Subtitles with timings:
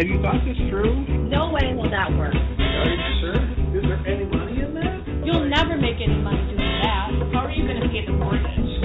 [0.00, 0.96] Have you thought this through?
[1.28, 2.32] No way will that work.
[2.32, 3.36] Are you sure?
[3.76, 5.04] Is there any money in that?
[5.28, 7.12] You'll never make any money doing that.
[7.36, 8.80] How are you going to pay the mortgage?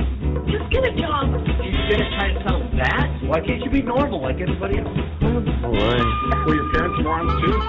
[0.51, 1.31] Just get a job.
[1.31, 3.07] You're gonna try to sell that?
[3.31, 4.91] Why can't you be normal like everybody else?
[5.23, 6.03] Oh, boy.
[6.51, 7.63] Were your parents morons too?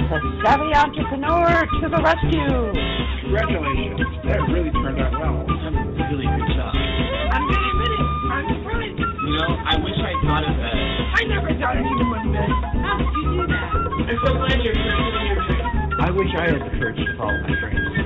[0.00, 2.72] The savvy entrepreneur to the rescue.
[3.20, 4.00] Congratulations.
[4.24, 5.44] That really turned out well.
[5.44, 5.76] I'm
[6.08, 6.72] really good job.
[6.72, 8.06] I'm gonna admit it.
[8.32, 8.96] I'm surprised.
[8.96, 9.95] You know, I wish
[11.18, 12.50] I never thought anyone would bet.
[12.50, 13.72] How did you do that?
[13.72, 15.98] I'm so glad you're pursuing your dream.
[15.98, 17.96] I wish I had the courage to follow my dreams.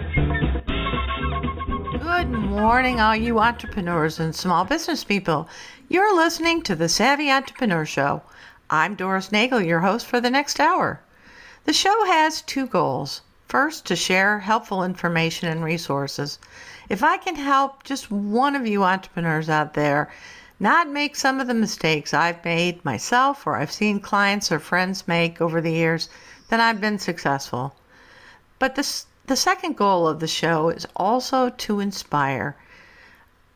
[2.00, 5.48] Good morning, all you entrepreneurs and small business people.
[5.88, 8.22] You're listening to the Savvy Entrepreneur Show.
[8.70, 11.00] I'm Doris Nagel, your host for the next hour.
[11.64, 13.22] The show has two goals.
[13.48, 16.38] First, to share helpful information and resources.
[16.88, 20.12] If I can help just one of you entrepreneurs out there
[20.60, 25.08] not make some of the mistakes I've made myself or I've seen clients or friends
[25.08, 26.10] make over the years,
[26.50, 27.74] then I've been successful.
[28.58, 32.56] But this, the second goal of the show is also to inspire.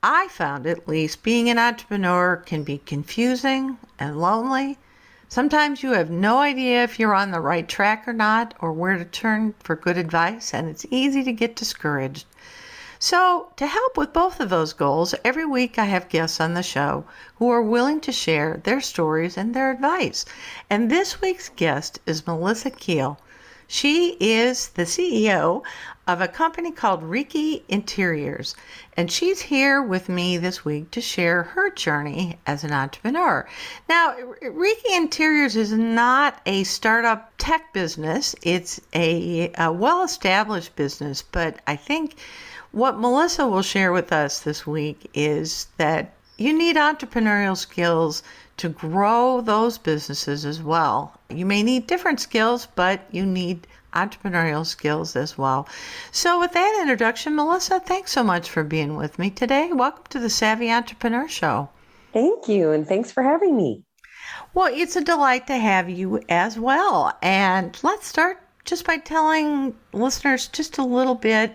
[0.03, 4.79] I found at least being an entrepreneur can be confusing and lonely.
[5.29, 8.97] Sometimes you have no idea if you're on the right track or not, or where
[8.97, 12.25] to turn for good advice, and it's easy to get discouraged.
[13.07, 16.63] So, to help with both of those goals, every week I have guests on the
[16.63, 17.05] show
[17.37, 20.25] who are willing to share their stories and their advice.
[20.71, 23.19] And this week's guest is Melissa Kehl.
[23.69, 25.63] She is the CEO
[26.07, 28.55] of a company called Rieke Interiors,
[28.97, 33.47] and she's here with me this week to share her journey as an entrepreneur.
[33.87, 41.21] Now, Rieke Interiors is not a startup tech business, it's a, a well established business,
[41.21, 42.17] but I think
[42.75, 48.25] what Melissa will share with us this week is that you need entrepreneurial skills
[48.57, 51.13] to grow those businesses as well.
[51.31, 55.69] You may need different skills, but you need entrepreneurial skills as well.
[56.11, 59.71] So, with that introduction, Melissa, thanks so much for being with me today.
[59.73, 61.69] Welcome to the Savvy Entrepreneur Show.
[62.13, 63.85] Thank you, and thanks for having me.
[64.53, 67.17] Well, it's a delight to have you as well.
[67.23, 71.55] And let's start just by telling listeners just a little bit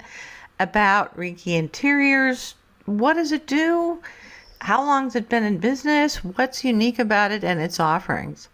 [0.59, 2.55] about Rieke Interiors.
[2.85, 4.01] What does it do?
[4.61, 6.23] How long has it been in business?
[6.23, 8.49] What's unique about it and its offerings?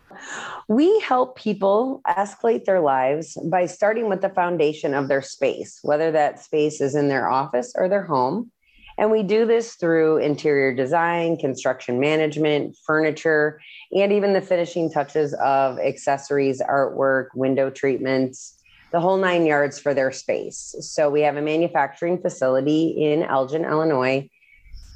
[0.68, 6.12] We help people escalate their lives by starting with the foundation of their space, whether
[6.12, 8.52] that space is in their office or their home.
[8.98, 13.60] And we do this through interior design, construction management, furniture,
[13.92, 18.58] and even the finishing touches of accessories, artwork, window treatments,
[18.92, 20.76] the whole nine yards for their space.
[20.80, 24.30] So we have a manufacturing facility in Elgin, Illinois.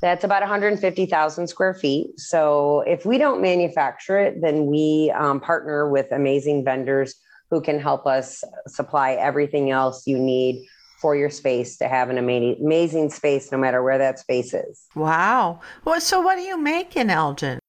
[0.02, 2.18] That's about 150,000 square feet.
[2.18, 7.16] So if we don't manufacture it, then we um, partner with amazing vendors
[7.50, 10.66] who can help us supply everything else you need
[11.02, 14.86] for your space to have an amazing, amazing space no matter where that space is.
[14.96, 15.62] Wow.
[15.86, 17.60] Well, so what do you make in Elgin?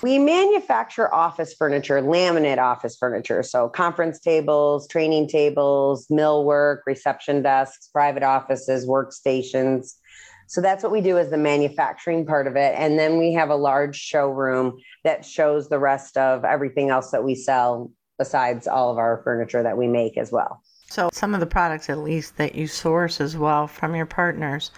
[0.00, 3.42] We manufacture office furniture, laminate office furniture.
[3.42, 9.94] So, conference tables, training tables, millwork, reception desks, private offices, workstations.
[10.46, 12.74] So, that's what we do as the manufacturing part of it.
[12.78, 17.24] And then we have a large showroom that shows the rest of everything else that
[17.24, 20.62] we sell besides all of our furniture that we make as well.
[20.90, 24.70] So, some of the products, at least, that you source as well from your partners.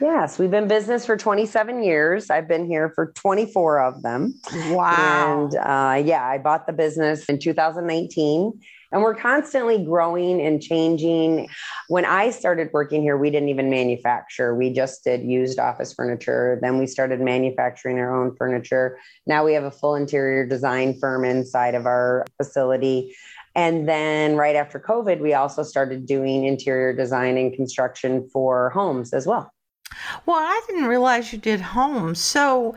[0.00, 2.28] Yes, we've been business for 27 years.
[2.28, 4.38] I've been here for 24 of them.
[4.68, 5.48] Wow.
[5.48, 8.60] And uh, yeah, I bought the business in 2019.
[8.92, 11.48] And we're constantly growing and changing.
[11.88, 14.54] When I started working here, we didn't even manufacture.
[14.54, 16.58] We just did used office furniture.
[16.60, 18.98] Then we started manufacturing our own furniture.
[19.26, 23.16] Now we have a full interior design firm inside of our facility.
[23.54, 29.14] And then right after COVID, we also started doing interior design and construction for homes
[29.14, 29.50] as well.
[30.24, 32.20] Well, I didn't realize you did homes.
[32.20, 32.74] So,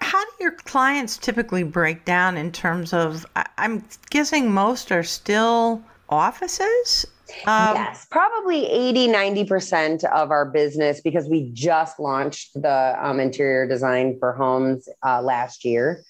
[0.00, 3.26] how do your clients typically break down in terms of?
[3.58, 7.06] I'm guessing most are still offices.
[7.46, 13.68] Um, yes, probably 80, 90% of our business because we just launched the um, interior
[13.68, 16.02] design for homes uh, last year.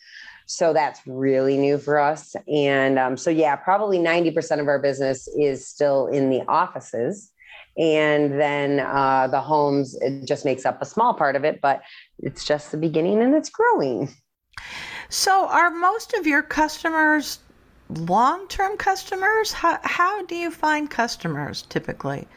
[0.46, 2.34] So that's really new for us.
[2.48, 7.30] And um, so, yeah, probably 90% of our business is still in the offices
[7.80, 11.80] and then uh, the homes it just makes up a small part of it but
[12.20, 14.08] it's just the beginning and it's growing
[15.08, 17.40] so are most of your customers
[17.88, 22.28] long-term customers how, how do you find customers typically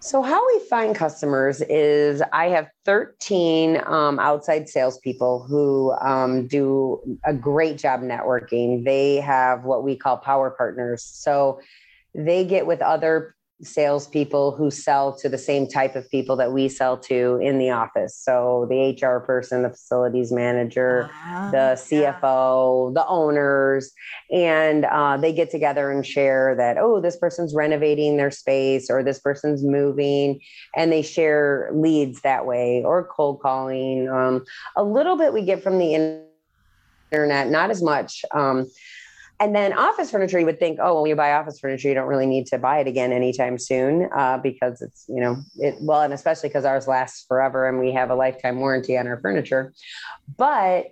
[0.00, 7.18] So, how we find customers is I have 13 um, outside salespeople who um, do
[7.24, 8.84] a great job networking.
[8.84, 11.02] They have what we call power partners.
[11.02, 11.60] So,
[12.14, 16.68] they get with other salespeople who sell to the same type of people that we
[16.68, 18.16] sell to in the office.
[18.16, 22.94] So the HR person, the facilities manager, uh, the CFO, yeah.
[22.94, 23.92] the owners,
[24.32, 29.02] and uh, they get together and share that, oh, this person's renovating their space or
[29.02, 30.40] this person's moving,
[30.76, 34.08] and they share leads that way or cold calling.
[34.08, 34.44] Um,
[34.76, 36.22] a little bit we get from the
[37.10, 38.24] internet, not as much.
[38.32, 38.66] Um,
[39.40, 42.08] and then office furniture, you would think, oh, when you buy office furniture, you don't
[42.08, 46.02] really need to buy it again anytime soon uh, because it's, you know, it, well,
[46.02, 49.72] and especially because ours lasts forever and we have a lifetime warranty on our furniture.
[50.36, 50.86] But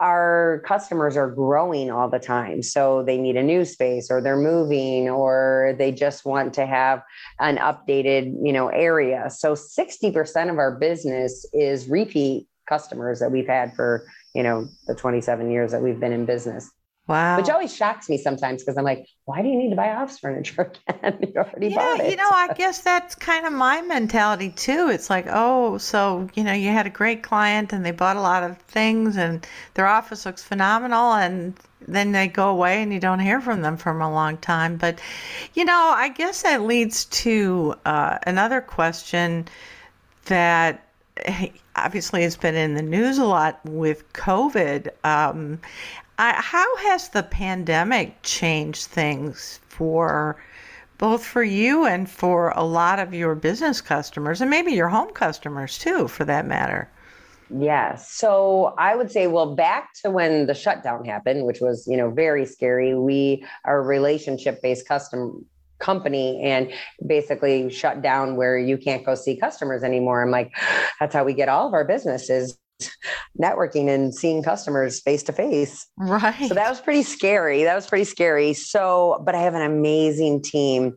[0.00, 2.60] our customers are growing all the time.
[2.62, 7.02] So they need a new space or they're moving or they just want to have
[7.38, 9.30] an updated, you know, area.
[9.30, 14.04] So 60% of our business is repeat customers that we've had for,
[14.34, 16.70] you know, the 27 years that we've been in business.
[17.12, 17.36] Wow.
[17.36, 20.18] Which always shocks me sometimes because I'm like, why do you need to buy office
[20.18, 21.18] furniture again?
[21.34, 22.10] you already yeah, bought it.
[22.10, 24.88] You know, I guess that's kind of my mentality too.
[24.90, 28.22] It's like, oh, so, you know, you had a great client and they bought a
[28.22, 31.52] lot of things and their office looks phenomenal and
[31.86, 34.78] then they go away and you don't hear from them for a long time.
[34.78, 34.98] But,
[35.52, 39.48] you know, I guess that leads to uh, another question
[40.24, 40.88] that
[41.76, 44.88] obviously has been in the news a lot with COVID.
[45.04, 45.60] Um,
[46.18, 50.36] I, how has the pandemic changed things for
[50.98, 55.10] both for you and for a lot of your business customers and maybe your home
[55.12, 56.88] customers too, for that matter?
[57.50, 58.10] Yes.
[58.10, 62.10] So I would say, well, back to when the shutdown happened, which was, you know,
[62.10, 62.94] very scary.
[62.94, 65.44] We are relationship based custom
[65.82, 66.72] company and
[67.06, 70.22] basically shut down where you can't go see customers anymore.
[70.22, 70.52] I'm like,
[71.00, 72.56] that's how we get all of our businesses
[73.40, 75.86] networking and seeing customers face to face.
[75.96, 76.48] Right.
[76.48, 77.64] So that was pretty scary.
[77.64, 78.54] That was pretty scary.
[78.54, 80.96] So, but I have an amazing team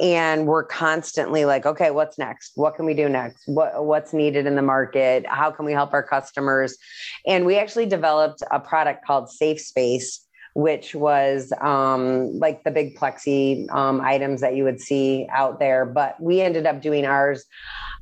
[0.00, 2.52] and we're constantly like, okay, what's next?
[2.54, 3.44] What can we do next?
[3.46, 5.26] What what's needed in the market?
[5.26, 6.76] How can we help our customers?
[7.26, 10.21] And we actually developed a product called Safe Space
[10.54, 15.84] which was um, like the big plexi um, items that you would see out there.
[15.84, 17.44] But we ended up doing ours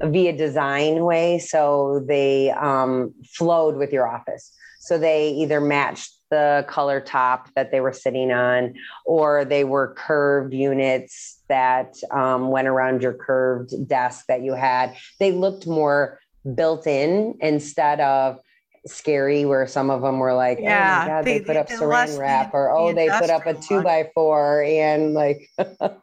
[0.02, 1.38] via design way.
[1.38, 4.52] So they um, flowed with your office.
[4.80, 8.74] So they either matched the color top that they were sitting on,
[9.04, 14.96] or they were curved units that um, went around your curved desk that you had.
[15.18, 16.20] They looked more
[16.54, 18.38] built in instead of
[18.86, 21.68] scary where some of them were like yeah, oh my god they, they put up
[21.68, 25.50] saran wrap or oh they put up a two by four and like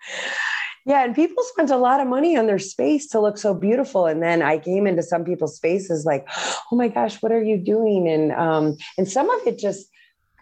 [0.88, 4.06] Yeah, and people spent a lot of money on their space to look so beautiful.
[4.06, 6.26] And then I came into some people's spaces like,
[6.72, 8.08] oh my gosh, what are you doing?
[8.08, 9.88] And um, and some of it just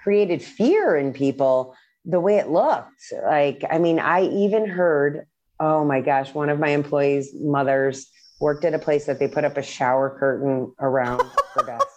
[0.04, 3.12] created fear in people the way it looked.
[3.24, 5.26] Like, I mean, I even heard,
[5.60, 8.08] oh my gosh, one of my employees' mothers
[8.40, 11.24] worked at a place that they put up a shower curtain around
[11.56, 11.88] her desk.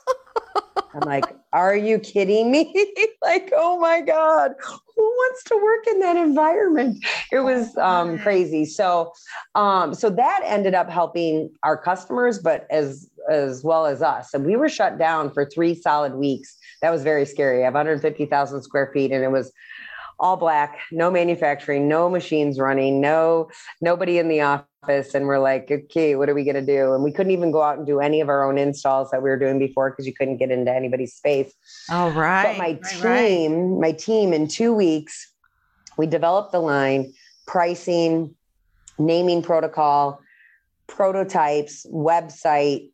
[1.01, 2.73] I'm like, are you kidding me?
[3.23, 4.53] like, oh my God,
[4.97, 7.05] who wants to work in that environment?
[7.31, 8.65] It was um, crazy.
[8.65, 9.13] So,
[9.55, 14.33] um, so that ended up helping our customers, but as as well as us.
[14.33, 16.57] And we were shut down for three solid weeks.
[16.81, 17.61] That was very scary.
[17.61, 19.53] I have 150,000 square feet, and it was
[20.21, 25.15] all black, no manufacturing, no machines running, no nobody in the office.
[25.15, 26.93] And we're like, okay, what are we gonna do?
[26.95, 29.31] And we couldn't even go out and do any of our own installs that we
[29.31, 31.53] were doing before because you couldn't get into anybody's space.
[31.91, 32.45] Oh, all right.
[32.45, 33.81] But my right, team, right.
[33.81, 35.33] my team in two weeks,
[35.97, 37.13] we developed the line,
[37.47, 38.35] pricing,
[38.99, 40.21] naming protocol,
[40.87, 42.91] prototypes, website,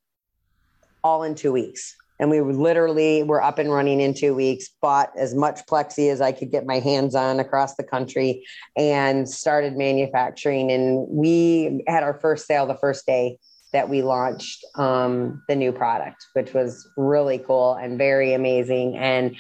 [1.03, 5.11] all in two weeks and we literally were up and running in two weeks bought
[5.15, 8.43] as much plexi as i could get my hands on across the country
[8.79, 10.73] and started manufacturing.
[10.73, 13.37] And we had our first sale the first day
[13.75, 19.37] that we launched um, the new product which was really cool and very amazing and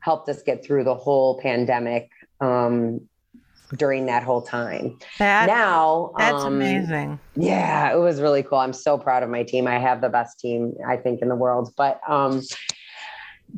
[0.00, 2.10] helped us get through the whole pandemic
[2.40, 3.00] um,
[3.76, 4.98] during that whole time.
[5.18, 7.18] That, now, that's um, amazing.
[7.36, 8.58] Yeah, it was really cool.
[8.58, 9.66] I'm so proud of my team.
[9.66, 11.72] I have the best team, I think, in the world.
[11.76, 12.42] But um,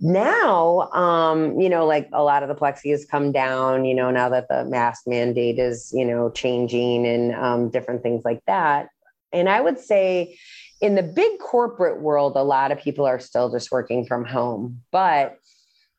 [0.01, 4.11] now, um, you know, like a lot of the plexi has come down, you know,
[4.11, 8.89] now that the mask mandate is, you know, changing and um, different things like that.
[9.33, 10.39] And I would say,
[10.81, 14.83] in the big corporate world, a lot of people are still just working from home.
[14.93, 15.39] But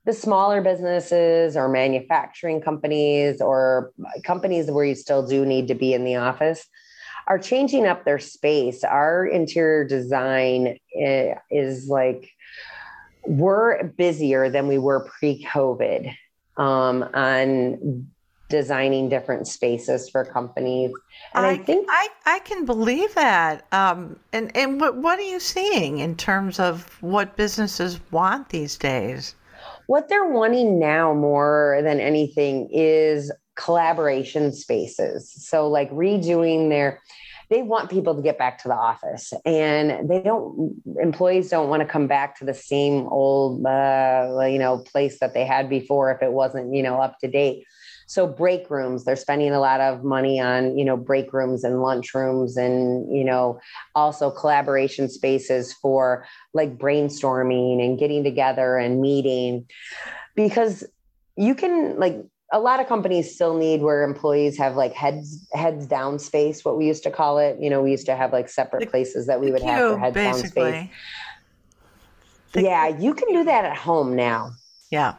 [0.07, 3.91] the smaller businesses or manufacturing companies or
[4.23, 6.65] companies where you still do need to be in the office
[7.27, 8.85] are changing up their space.
[8.85, 12.31] Our interior design eh, is like
[13.25, 16.15] we're busier than we were pre-COVID
[16.55, 18.07] um, on
[18.47, 20.93] designing different spaces for companies.
[21.35, 23.67] And I, I think I, I can believe that.
[23.73, 28.77] Um, and and what what are you seeing in terms of what businesses want these
[28.77, 29.35] days?
[29.87, 35.33] What they're wanting now more than anything is collaboration spaces.
[35.47, 37.01] So like redoing their
[37.49, 41.81] they want people to get back to the office and they don't employees don't want
[41.81, 46.11] to come back to the same old uh, you know place that they had before
[46.11, 47.65] if it wasn't you know up to date
[48.07, 51.81] so break rooms they're spending a lot of money on you know break rooms and
[51.81, 53.59] lunch rooms and you know
[53.95, 59.67] also collaboration spaces for like brainstorming and getting together and meeting.
[60.35, 60.85] Because
[61.35, 62.17] you can like
[62.53, 66.77] a lot of companies still need where employees have like heads heads down space what
[66.77, 67.57] we used to call it.
[67.59, 69.93] You know we used to have like separate the, places that we would cube, have
[69.93, 70.71] for heads basically.
[70.71, 70.95] down space.
[72.53, 74.51] the, yeah you can do that at home now.
[74.89, 75.15] Yeah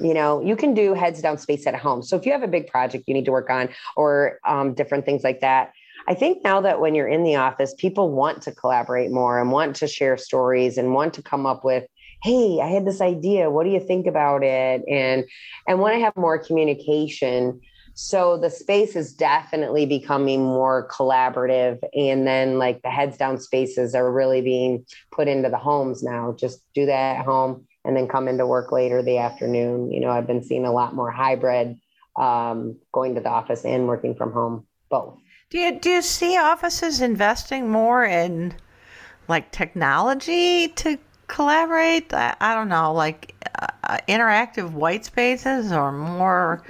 [0.00, 2.02] you know you can do heads down space at home.
[2.02, 5.04] So if you have a big project you need to work on or um, different
[5.04, 5.72] things like that
[6.08, 9.52] i think now that when you're in the office people want to collaborate more and
[9.52, 11.84] want to share stories and want to come up with
[12.24, 13.50] hey i had this idea.
[13.50, 14.82] What do you think about it?
[14.88, 15.24] and
[15.68, 17.60] and want to have more communication.
[17.96, 23.94] So the space is definitely becoming more collaborative and then like the heads down spaces
[23.94, 26.34] are really being put into the homes now.
[26.36, 30.10] Just do that at home and then come into work later the afternoon you know
[30.10, 31.78] i've been seeing a lot more hybrid
[32.16, 35.18] um, going to the office and working from home both
[35.50, 38.54] do you do you see offices investing more in
[39.28, 42.12] like technology to collaborate?
[42.12, 46.62] I, I don't know, like uh, interactive white spaces or more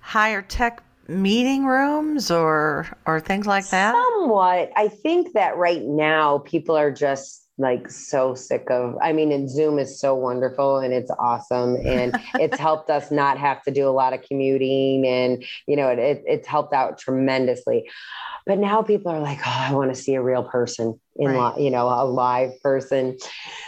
[0.00, 3.92] higher tech meeting rooms or or things like that?
[3.92, 4.70] Somewhat.
[4.76, 9.50] I think that right now people are just like so sick of i mean and
[9.50, 13.88] zoom is so wonderful and it's awesome and it's helped us not have to do
[13.88, 17.88] a lot of commuting and you know it, it, it's helped out tremendously
[18.46, 21.56] but now people are like, oh, I want to see a real person in, right.
[21.56, 23.16] li- you know, a live person.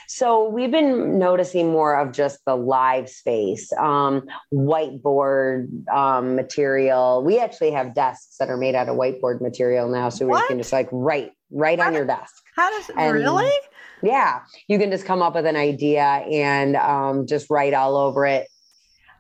[0.09, 4.23] So we've been noticing more of just the live space, um,
[4.53, 7.23] whiteboard um, material.
[7.25, 10.43] We actually have desks that are made out of whiteboard material now, so what?
[10.43, 12.43] we can just like write right how on your desk.
[12.57, 13.53] How does and, really?
[14.02, 18.26] Yeah, you can just come up with an idea and um, just write all over
[18.26, 18.49] it.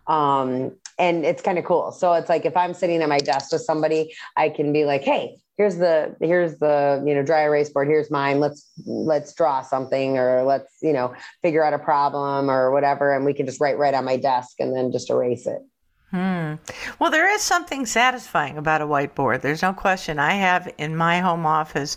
[0.06, 1.92] Um, and it's kind of cool.
[1.92, 5.02] So it's like if I'm sitting at my desk with somebody, I can be like,
[5.02, 9.62] "Hey, here's the here's the you know dry erase board here's mine let's let's draw
[9.62, 13.60] something or let's you know figure out a problem or whatever and we can just
[13.60, 15.62] write right on my desk and then just erase it
[16.10, 16.54] hmm.
[16.98, 21.20] well there is something satisfying about a whiteboard there's no question i have in my
[21.20, 21.96] home office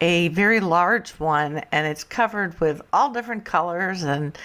[0.00, 4.36] a very large one and it's covered with all different colors and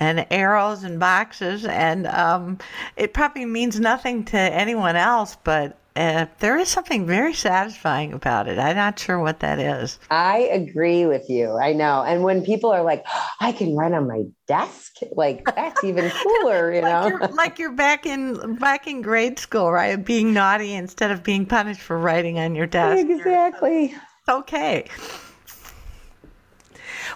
[0.00, 2.58] and arrows and boxes and um,
[2.96, 8.48] it probably means nothing to anyone else but uh, there is something very satisfying about
[8.48, 8.58] it.
[8.58, 10.00] I'm not sure what that is.
[10.10, 11.56] I agree with you.
[11.56, 12.02] I know.
[12.02, 16.10] And when people are like, oh, I can write on my desk, like that's even
[16.22, 17.06] cooler, you like know?
[17.06, 19.94] You're, like you're back in back in grade school, right?
[19.94, 23.06] Being naughty instead of being punished for writing on your desk.
[23.08, 23.94] Exactly.
[24.28, 24.86] Okay.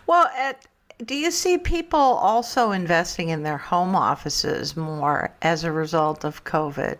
[0.06, 0.66] Well, at,
[1.04, 6.44] do you see people also investing in their home offices more as a result of
[6.44, 6.98] COVID?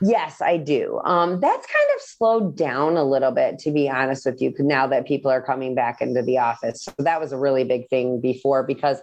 [0.00, 1.00] Yes, I do.
[1.04, 4.86] Um, that's kind of slowed down a little bit, to be honest with you, now
[4.88, 6.82] that people are coming back into the office.
[6.82, 9.00] So that was a really big thing before because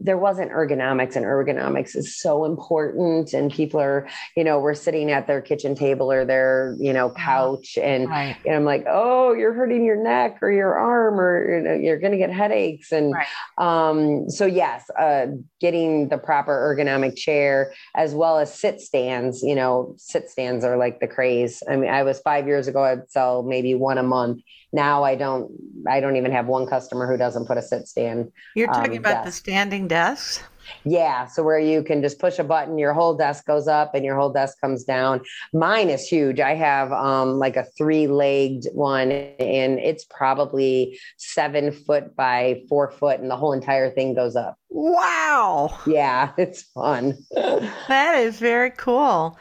[0.00, 5.10] there wasn't ergonomics and ergonomics is so important and people are you know we're sitting
[5.10, 7.24] at their kitchen table or their you know uh-huh.
[7.24, 8.36] couch and, right.
[8.46, 11.98] and i'm like oh you're hurting your neck or your arm or you know, you're
[11.98, 13.26] going to get headaches and right.
[13.58, 15.26] um, so yes uh,
[15.60, 20.76] getting the proper ergonomic chair as well as sit stands you know sit stands are
[20.76, 24.02] like the craze i mean i was five years ago i'd sell maybe one a
[24.02, 24.40] month
[24.72, 25.50] now I don't
[25.88, 28.32] I don't even have one customer who doesn't put a sit stand.
[28.54, 29.26] You're talking um, about desk.
[29.26, 30.42] the standing desks?
[30.84, 34.04] Yeah, so where you can just push a button, your whole desk goes up and
[34.04, 35.20] your whole desk comes down.
[35.52, 36.40] Mine is huge.
[36.40, 43.20] I have um, like a three-legged one, and it's probably seven foot by four foot,
[43.20, 44.56] and the whole entire thing goes up.
[44.70, 45.78] Wow!
[45.86, 47.18] Yeah, it's fun.
[47.34, 49.38] that is very cool.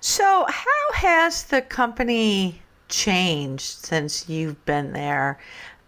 [0.00, 5.38] So, how has the company changed since you've been there?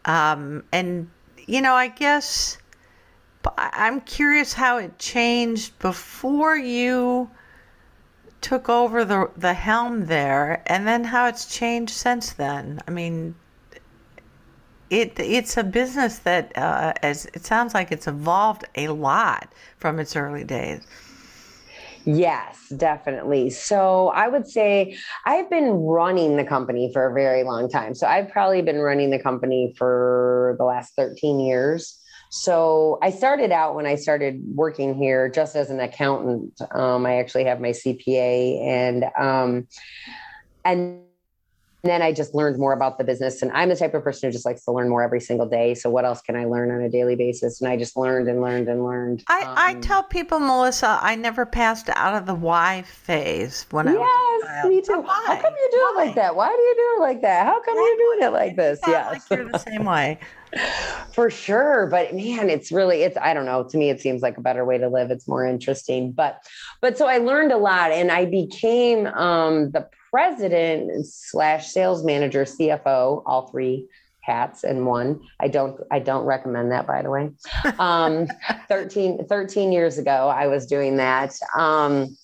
[0.04, 1.10] Um, and,
[1.46, 2.58] you know, I guess
[3.56, 7.30] I'm curious how it changed before you
[8.40, 12.80] took over the the helm there, and then how it's changed since then.
[12.86, 13.34] I mean,
[14.90, 19.98] it it's a business that uh, as it sounds like it's evolved a lot from
[19.98, 20.82] its early days.
[22.04, 23.50] Yes, definitely.
[23.50, 27.94] So I would say I've been running the company for a very long time.
[27.94, 31.98] So I've probably been running the company for the last 13 years.
[32.30, 36.60] So I started out when I started working here just as an accountant.
[36.72, 39.66] Um, I actually have my CPA and um,
[40.64, 41.02] and
[41.82, 43.40] and then I just learned more about the business.
[43.40, 45.74] And I'm the type of person who just likes to learn more every single day.
[45.74, 47.60] So what else can I learn on a daily basis?
[47.60, 49.24] And I just learned and learned and learned.
[49.28, 53.88] I, Um, I tell people, Melissa, I never passed out of the why phase when
[53.88, 55.00] I was Yes, me too.
[55.00, 55.24] Why?
[55.26, 56.36] How come you do it like that?
[56.36, 57.46] Why do you do it like that?
[57.46, 58.80] How come you're doing it like this?
[58.86, 58.90] Yeah.
[58.90, 59.12] Yes.
[59.12, 60.18] like you're the same way.
[61.12, 64.36] for sure but man it's really it's i don't know to me it seems like
[64.36, 66.44] a better way to live it's more interesting but
[66.80, 72.44] but so i learned a lot and i became um the president slash sales manager
[72.44, 73.88] cfo all three
[74.22, 75.20] hats in one.
[75.40, 77.30] I don't i don't recommend that by the way.
[77.78, 78.28] Um
[78.68, 81.34] 13 13 years ago i was doing that.
[81.56, 82.16] Um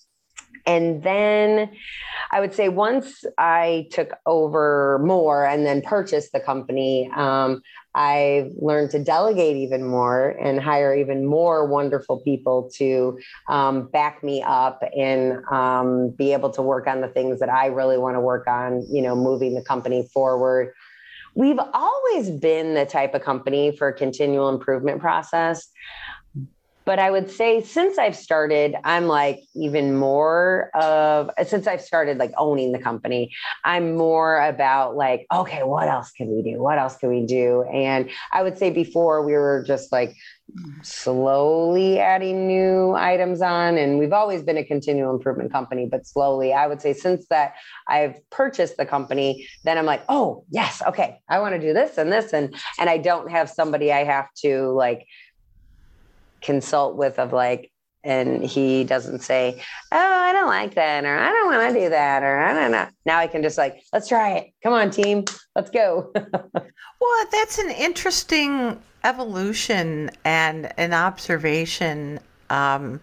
[0.67, 1.71] and then
[2.29, 7.61] I would say once I took over more and then purchased the company, um,
[7.97, 13.17] I learned to delegate even more and hire even more wonderful people to
[13.49, 17.65] um, back me up and um, be able to work on the things that I
[17.65, 20.73] really want to work on, you know, moving the company forward.
[21.33, 25.67] We've always been the type of company for a continual improvement process.
[26.87, 32.17] But I would say since I've started, I'm like even more of since I've started
[32.17, 36.61] like owning the company, I'm more about like, okay, what else can we do?
[36.61, 37.63] What else can we do?
[37.63, 40.15] And I would say before we were just like
[40.81, 46.53] slowly adding new items on and we've always been a continual improvement company but slowly
[46.53, 47.55] i would say since that
[47.89, 51.97] i've purchased the company then i'm like oh yes okay i want to do this
[51.97, 55.05] and this and and i don't have somebody i have to like
[56.41, 57.71] consult with of like
[58.03, 61.89] and he doesn't say oh i don't like that or i don't want to do
[61.89, 62.87] that or i don't know.
[63.05, 64.51] Now i can just like let's try it.
[64.63, 65.25] Come on team.
[65.55, 66.13] Let's go.
[66.99, 72.19] Well, that's an interesting evolution and an observation
[72.49, 72.99] um,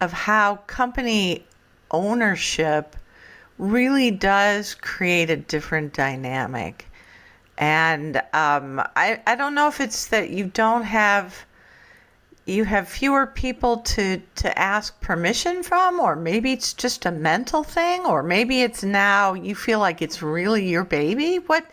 [0.00, 1.44] of how company
[1.90, 2.96] ownership
[3.58, 6.86] really does create a different dynamic.
[7.58, 11.44] And um, I, I don't know if it's that you don't have
[12.46, 17.62] you have fewer people to to ask permission from or maybe it's just a mental
[17.62, 21.36] thing or maybe it's now you feel like it's really your baby?
[21.36, 21.66] What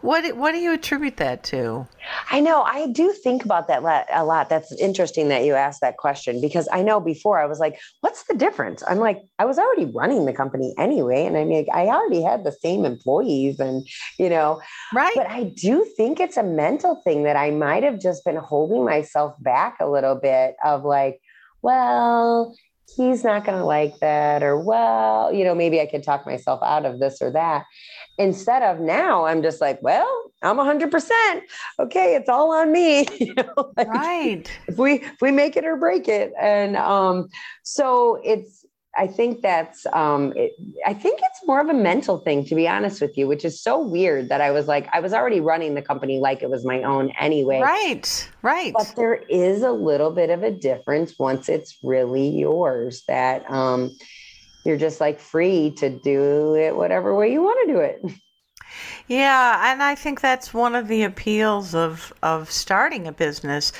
[0.00, 1.86] what what do you attribute that to
[2.30, 2.62] I know.
[2.62, 3.82] I do think about that
[4.12, 4.48] a lot.
[4.48, 8.24] That's interesting that you asked that question because I know before I was like, what's
[8.24, 8.82] the difference?
[8.86, 11.24] I'm like, I was already running the company anyway.
[11.26, 13.86] And I mean, I already had the same employees and,
[14.18, 14.60] you know,
[14.94, 18.36] right but I do think it's a mental thing that I might have just been
[18.36, 21.20] holding myself back a little bit of like,
[21.62, 22.54] well,
[22.94, 24.42] he's not going to like that.
[24.42, 27.64] Or, well, you know, maybe I could talk myself out of this or that.
[28.18, 31.40] Instead of now, I'm just like, well, I'm 100%.
[31.78, 33.06] Okay, it's all on me.
[33.20, 37.28] you know, like, right if we if we make it or break it and um
[37.62, 38.65] so it's
[38.96, 40.52] i think that's um it,
[40.86, 43.60] i think it's more of a mental thing to be honest with you which is
[43.60, 46.64] so weird that i was like i was already running the company like it was
[46.64, 47.60] my own anyway.
[47.60, 48.72] Right right.
[48.72, 53.96] But there is a little bit of a difference once it's really yours that um
[54.64, 58.02] you're just like free to do it whatever way you want to do it.
[59.08, 63.72] Yeah, and I think that's one of the appeals of of starting a business.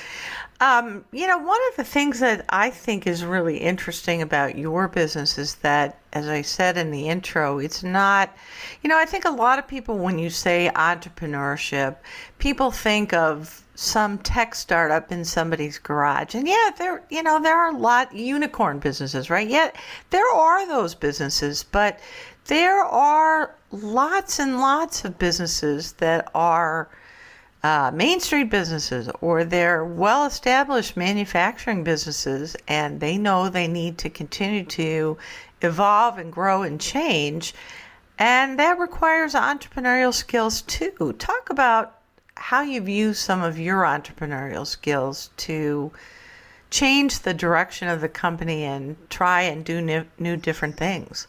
[0.59, 4.87] Um, you know, one of the things that I think is really interesting about your
[4.87, 8.35] business is that, as I said in the intro, it's not,
[8.81, 11.97] you know, I think a lot of people, when you say entrepreneurship,
[12.39, 16.33] people think of some tech startup in somebody's garage.
[16.33, 19.47] And yeah, there, you know, there are a lot unicorn businesses, right?
[19.47, 19.75] Yet
[20.09, 21.99] there are those businesses, but
[22.45, 26.89] there are lots and lots of businesses that are
[27.67, 33.97] uh, Main Street businesses or they're well established manufacturing businesses and they know they need
[33.97, 35.17] to continue to
[35.61, 37.53] evolve and grow and change.
[38.17, 41.13] And that requires entrepreneurial skills too.
[41.19, 41.99] Talk about
[42.35, 45.91] how you've used some of your entrepreneurial skills to
[46.69, 51.27] change the direction of the company and try and do new, new different things.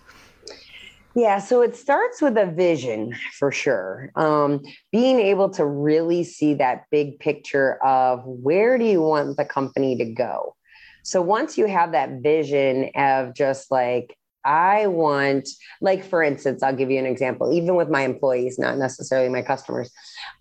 [1.18, 4.12] Yeah, so it starts with a vision for sure.
[4.14, 9.44] Um, being able to really see that big picture of where do you want the
[9.44, 10.54] company to go.
[11.02, 15.48] So once you have that vision of just like I want,
[15.80, 19.42] like, for instance, I'll give you an example, even with my employees, not necessarily my
[19.42, 19.90] customers,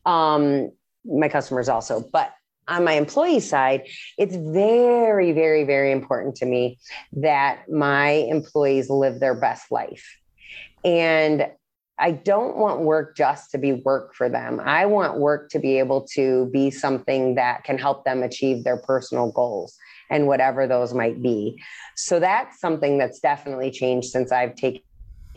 [0.05, 0.69] um,
[1.03, 2.33] my customers also, but
[2.67, 3.87] on my employee side,
[4.19, 6.77] it's very, very, very important to me
[7.13, 10.05] that my employees live their best life.
[10.83, 11.49] And
[11.99, 14.61] I don't want work just to be work for them.
[14.63, 18.77] I want work to be able to be something that can help them achieve their
[18.77, 19.75] personal goals
[20.09, 21.61] and whatever those might be.
[21.95, 24.81] So that's something that's definitely changed since I've taken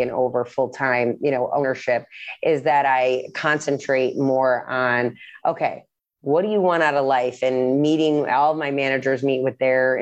[0.00, 2.06] over full time, you know, ownership
[2.42, 5.84] is that I concentrate more on okay,
[6.22, 9.96] what do you want out of life and meeting all my managers meet with their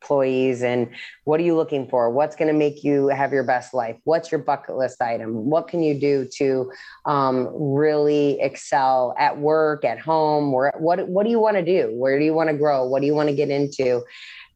[0.00, 0.88] employees and
[1.24, 2.10] what are you looking for?
[2.10, 3.96] What's going to make you have your best life?
[4.04, 5.50] What's your bucket list item?
[5.50, 6.72] What can you do to
[7.04, 10.52] um, really excel at work at home?
[10.52, 11.90] Where what what do you want to do?
[11.92, 12.86] Where do you want to grow?
[12.86, 14.02] What do you want to get into?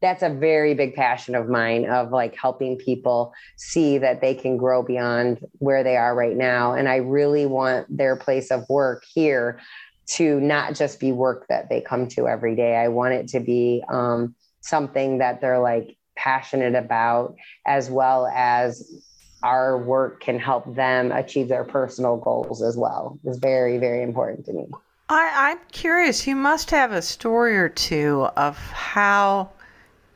[0.01, 4.57] That's a very big passion of mine of like helping people see that they can
[4.57, 6.73] grow beyond where they are right now.
[6.73, 9.59] And i really want their place of work here
[10.07, 12.75] to not just be work that they come to every day.
[12.75, 19.01] I want it to be um, something that they're like passionate about, as well as
[19.43, 24.45] our work can help them achieve their personal goals as well is very, very important
[24.45, 24.65] to me.
[25.09, 29.51] I, I'm curious, you must have a story or two of how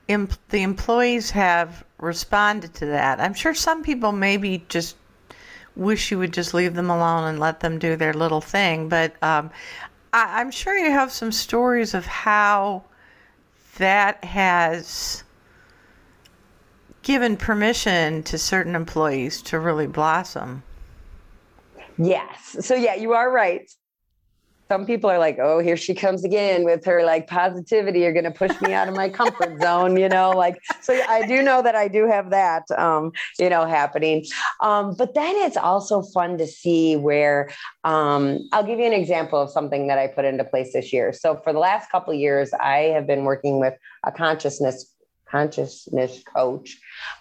[0.08, 3.20] em- the employees have responded to that.
[3.20, 4.96] I'm sure some people maybe just
[5.76, 9.22] wish you would just leave them alone and let them do their little thing, but
[9.22, 9.52] um,
[10.12, 12.84] I, I'm sure you have some stories of how
[13.80, 15.24] that has
[17.02, 20.64] given permission to certain employees to really blossom.
[21.98, 22.58] Yes.
[22.62, 23.70] So, yeah, you are right
[24.72, 28.02] some people are like, oh, here she comes again with her like positivity.
[28.02, 31.26] You're going to push me out of my comfort zone, you know, like, so I
[31.26, 34.26] do know that I do have that, um, you know, happening.
[34.62, 37.50] Um, but then it's also fun to see where
[37.84, 41.14] um, I'll give you an example of something that I put into place this year.
[41.14, 43.74] So for the last couple years, I have been working with
[44.06, 44.94] a consciousness
[45.30, 46.78] consciousness coach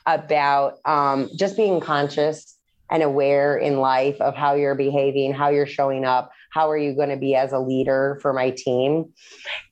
[0.07, 2.57] about um, just being conscious
[2.91, 6.95] and aware in life of how you're behaving, how you're showing up, how are you
[6.95, 9.13] going to be as a leader for my team?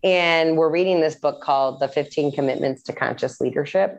[0.02, 3.98] And we're reading this book called The 15 Commitments to Conscious Leadership.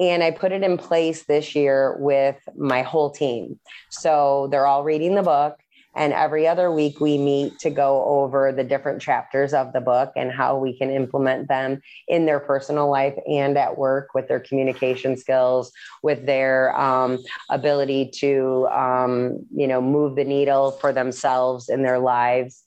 [0.00, 3.58] And I put it in place this year with my whole team.
[3.90, 5.58] So they're all reading the book.
[5.98, 10.12] And every other week, we meet to go over the different chapters of the book
[10.14, 14.38] and how we can implement them in their personal life and at work with their
[14.38, 15.72] communication skills,
[16.04, 17.18] with their um,
[17.50, 22.62] ability to, um, you know, move the needle for themselves in their lives.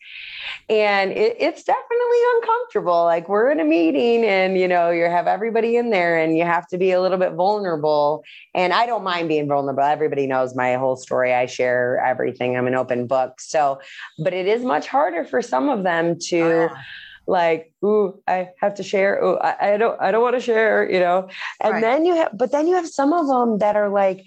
[0.70, 3.06] And it, it's definitely uncomfortable.
[3.06, 6.44] Like we're in a meeting and, you know, you have everybody in there and you
[6.44, 8.24] have to be a little bit vulnerable.
[8.54, 9.84] And I don't mind being vulnerable.
[9.84, 11.34] Everybody knows my whole story.
[11.34, 12.58] I share everything.
[12.58, 13.80] I'm an open book So,
[14.20, 16.70] but it is much harder for some of them to.
[16.72, 16.76] Oh,
[17.28, 19.24] like ooh i have to share.
[19.24, 21.30] Ooh I, I don't i don't want to share you know?
[21.62, 21.82] And right.
[21.82, 24.26] then you have but then you have some of them that are like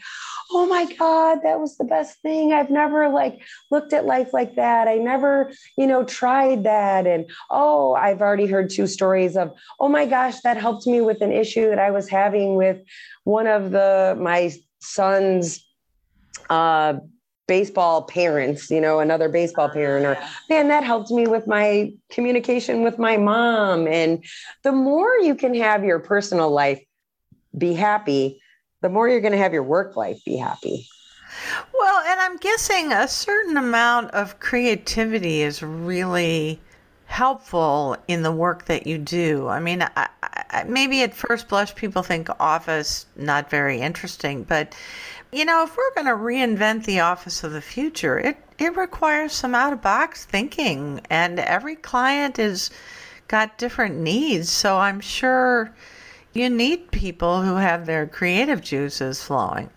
[0.53, 2.53] oh my god that was the best thing.
[2.53, 4.89] I've never like looked at life like that.
[4.89, 7.07] I never you know tried that.
[7.07, 11.21] And oh i've already heard two stories of oh my gosh that helped me with
[11.21, 12.79] an issue that i was having with
[13.25, 15.67] one of the my son's
[16.51, 16.95] uh
[17.47, 20.39] baseball parents, you know, another baseball parent, or ah.
[20.49, 23.87] man, that helped me with my communication with my mom.
[23.87, 24.25] And
[24.63, 26.83] the more you can have your personal life
[27.57, 28.41] be happy,
[28.81, 30.87] the more you're going to have your work life be happy.
[31.73, 36.61] Well, and I'm guessing a certain amount of creativity is really
[37.07, 39.49] helpful in the work that you do.
[39.49, 44.75] I mean, I, I, maybe at first blush people think office not very interesting, but
[45.35, 49.33] you know, if we're going to reinvent the office of the future, it, it requires
[49.33, 52.71] some out of box thinking, and every client is
[53.29, 54.51] got different needs.
[54.51, 55.75] So I'm sure
[56.33, 59.71] you need people who have their creative juices flowing.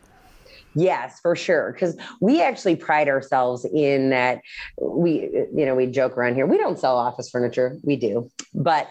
[0.75, 1.71] Yes, for sure.
[1.71, 4.41] Because we actually pride ourselves in that
[4.79, 5.21] we,
[5.55, 6.45] you know, we joke around here.
[6.45, 8.87] We don't sell office furniture, we do, but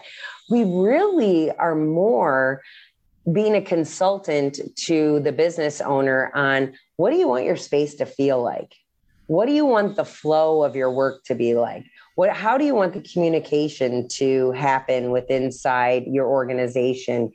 [0.49, 2.61] we really are more
[3.31, 8.05] being a consultant to the business owner on what do you want your space to
[8.05, 8.73] feel like?
[9.27, 11.85] What do you want the flow of your work to be like?
[12.17, 17.31] what how do you want the communication to happen with inside your organization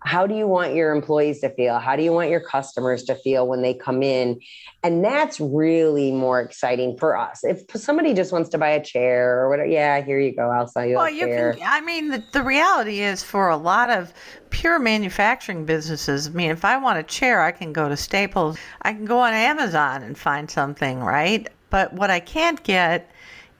[0.00, 3.14] how do you want your employees to feel how do you want your customers to
[3.16, 4.40] feel when they come in
[4.82, 9.40] and that's really more exciting for us if somebody just wants to buy a chair
[9.40, 11.66] or whatever yeah here you go i'll sell you well, a you chair can.
[11.66, 14.12] I mean, the, the reality is for a lot of
[14.50, 16.28] pure manufacturing businesses.
[16.28, 18.58] I mean, if I want a chair, I can go to Staples.
[18.82, 21.48] I can go on Amazon and find something, right?
[21.70, 23.10] But what I can't get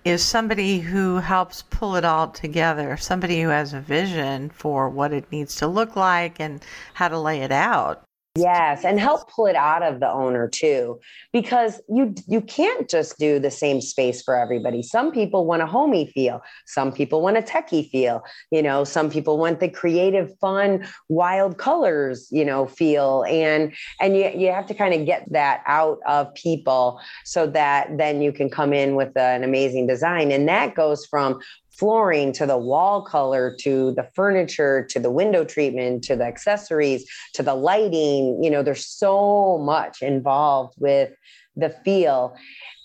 [0.09, 2.97] is somebody who helps pull it all together.
[2.97, 6.63] Somebody who has a vision for what it needs to look like and
[6.95, 8.03] how to lay it out.
[8.39, 11.01] Yes, and help pull it out of the owner too,
[11.33, 14.83] because you you can't just do the same space for everybody.
[14.83, 18.23] Some people want a homey feel, some people want a techie feel.
[18.51, 22.29] You know, some people want the creative, fun, wild colors.
[22.31, 26.33] You know, feel, and and you you have to kind of get that out of
[26.35, 31.07] people so that then you can come in with an amazing design, and that goes
[31.07, 31.41] from
[31.79, 37.09] flooring to the wall color to the furniture to the window treatment to the accessories
[37.35, 38.43] to the lighting.
[38.43, 41.13] You know there's so much involved with
[41.57, 42.37] the feel.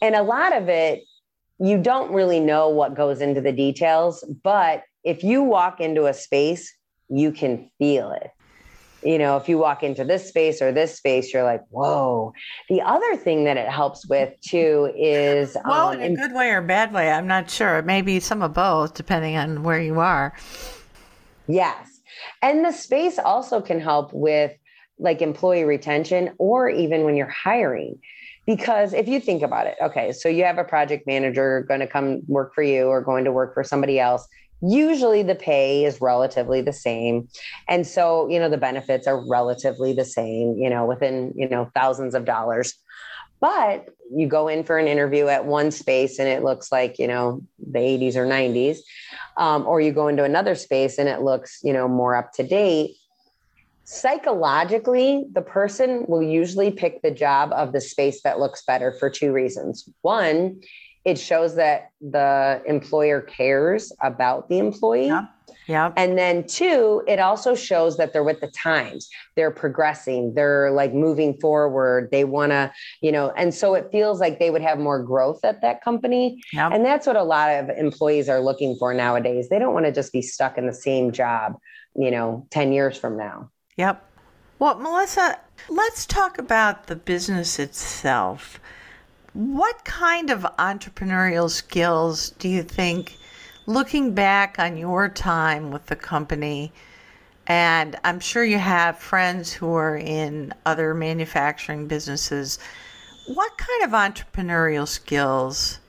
[0.01, 1.03] And a lot of it
[1.59, 6.13] you don't really know what goes into the details but if you walk into a
[6.13, 6.73] space
[7.09, 8.31] you can feel it
[9.05, 12.33] you know, if you walk into this space or this space, you're like, whoa.
[12.69, 16.49] The other thing that it helps with too is Well, um, in a good way
[16.49, 17.81] or bad way, I'm not sure.
[17.81, 20.33] Maybe some of both, depending on where you are.
[21.47, 22.01] Yes.
[22.41, 24.53] And the space also can help with
[24.99, 27.99] like employee retention or even when you're hiring.
[28.45, 31.87] Because if you think about it, okay, so you have a project manager going to
[31.87, 34.27] come work for you or going to work for somebody else.
[34.65, 37.27] Usually the pay is relatively the same.
[37.67, 41.69] And so, you know, the benefits are relatively the same, you know, within, you know,
[41.75, 42.73] thousands of dollars.
[43.41, 47.07] But you go in for an interview at one space and it looks like, you
[47.07, 48.77] know, the 80s or 90s.
[49.35, 52.43] Um, or you go into another space and it looks, you know, more up to
[52.43, 52.95] date.
[53.83, 59.09] Psychologically, the person will usually pick the job of the space that looks better for
[59.09, 59.89] two reasons.
[60.03, 60.61] One,
[61.05, 65.07] it shows that the employer cares about the employee.
[65.07, 65.27] Yeah.
[65.67, 65.93] Yeah.
[65.95, 69.09] And then two, it also shows that they're with the times.
[69.35, 70.33] They're progressing.
[70.33, 72.09] They're like moving forward.
[72.11, 75.45] They want to, you know, and so it feels like they would have more growth
[75.45, 76.41] at that company.
[76.51, 76.71] Yep.
[76.73, 79.47] And that's what a lot of employees are looking for nowadays.
[79.49, 81.57] They don't want to just be stuck in the same job,
[81.95, 83.49] you know, 10 years from now.
[83.77, 84.05] Yep.
[84.59, 85.39] Well, Melissa,
[85.69, 88.59] let's talk about the business itself.
[89.33, 93.17] What kind of entrepreneurial skills do you think,
[93.65, 96.71] looking back on your time with the company,
[97.47, 102.59] and I'm sure you have friends who are in other manufacturing businesses,
[103.25, 105.79] what kind of entrepreneurial skills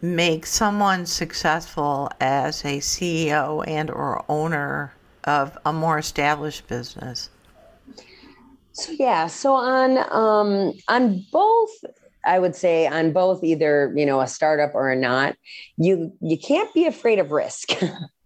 [0.00, 4.92] make someone successful as a CEO and or owner
[5.24, 7.30] of a more established business?
[8.72, 11.84] So yeah, so on um on both
[12.28, 15.36] I would say on both either, you know, a startup or a not,
[15.78, 17.70] you you can't be afraid of risk.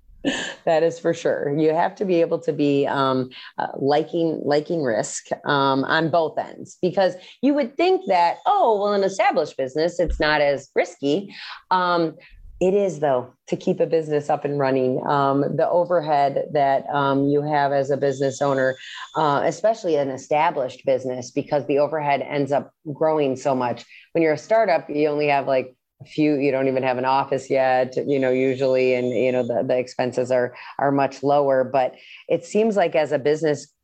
[0.64, 1.56] that is for sure.
[1.56, 6.36] You have to be able to be um, uh, liking liking risk um, on both
[6.36, 11.34] ends because you would think that oh well, an established business it's not as risky.
[11.70, 12.16] Um,
[12.62, 15.05] it is though to keep a business up and running.
[15.05, 18.77] Um, the overhead that um, you have as a business owner,
[19.16, 23.85] uh, especially an established business, because the overhead ends up growing so much.
[24.12, 26.37] When you're a startup, you only have like a few.
[26.37, 27.96] You don't even have an office yet.
[27.96, 31.64] You know, usually, and you know the the expenses are are much lower.
[31.64, 31.96] But
[32.29, 33.75] it seems like as a business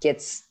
[0.00, 0.42] gets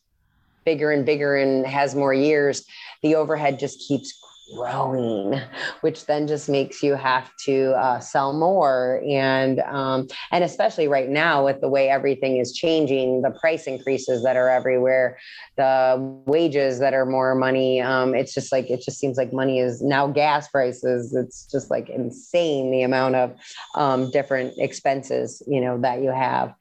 [0.66, 2.64] bigger and bigger and has more years,
[3.02, 4.14] the overhead just keeps
[4.56, 5.40] growing,
[5.82, 9.02] which then just makes you have to uh, sell more.
[9.08, 14.24] And um, and especially right now with the way everything is changing, the price increases
[14.24, 15.18] that are everywhere,
[15.58, 17.82] the wages that are more money.
[17.82, 21.14] Um, it's just like it just seems like money is now gas prices.
[21.16, 23.36] It's just like insane the amount of
[23.76, 26.54] um, different expenses you know that you have.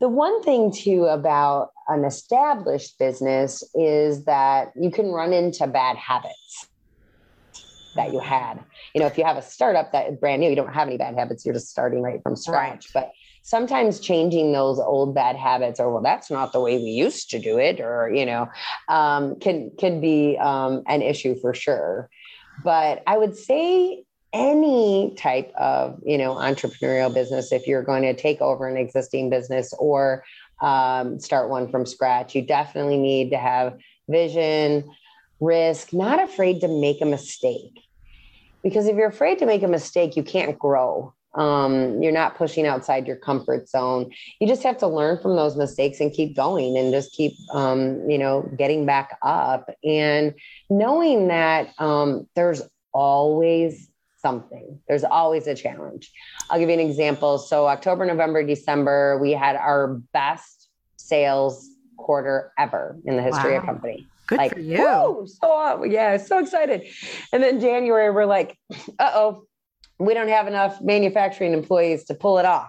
[0.00, 5.96] The one thing too about an established business is that you can run into bad
[5.96, 6.68] habits
[7.96, 8.60] that you had.
[8.94, 10.96] You know, if you have a startup that is brand new, you don't have any
[10.96, 12.88] bad habits, you're just starting right from scratch.
[12.94, 13.04] Right.
[13.04, 17.28] But sometimes changing those old bad habits or well that's not the way we used
[17.30, 18.48] to do it or you know
[18.88, 22.08] um, can can be um, an issue for sure
[22.64, 28.14] but i would say any type of you know entrepreneurial business if you're going to
[28.14, 30.24] take over an existing business or
[30.62, 33.76] um, start one from scratch you definitely need to have
[34.08, 34.88] vision
[35.42, 37.82] risk not afraid to make a mistake
[38.62, 41.12] because if you're afraid to make a mistake, you can't grow.
[41.34, 44.12] Um, you're not pushing outside your comfort zone.
[44.38, 48.08] You just have to learn from those mistakes and keep going and just keep, um,
[48.08, 50.34] you know, getting back up and
[50.68, 54.78] knowing that um, there's always something.
[54.86, 56.12] There's always a challenge.
[56.50, 57.38] I'll give you an example.
[57.38, 63.58] So, October, November, December, we had our best sales quarter ever in the history wow.
[63.58, 64.06] of company.
[64.26, 65.26] Good like, for you.
[65.40, 66.86] So yeah, so excited.
[67.32, 68.58] And then January, we're like,
[68.98, 69.44] uh oh,
[69.98, 72.68] we don't have enough manufacturing employees to pull it off.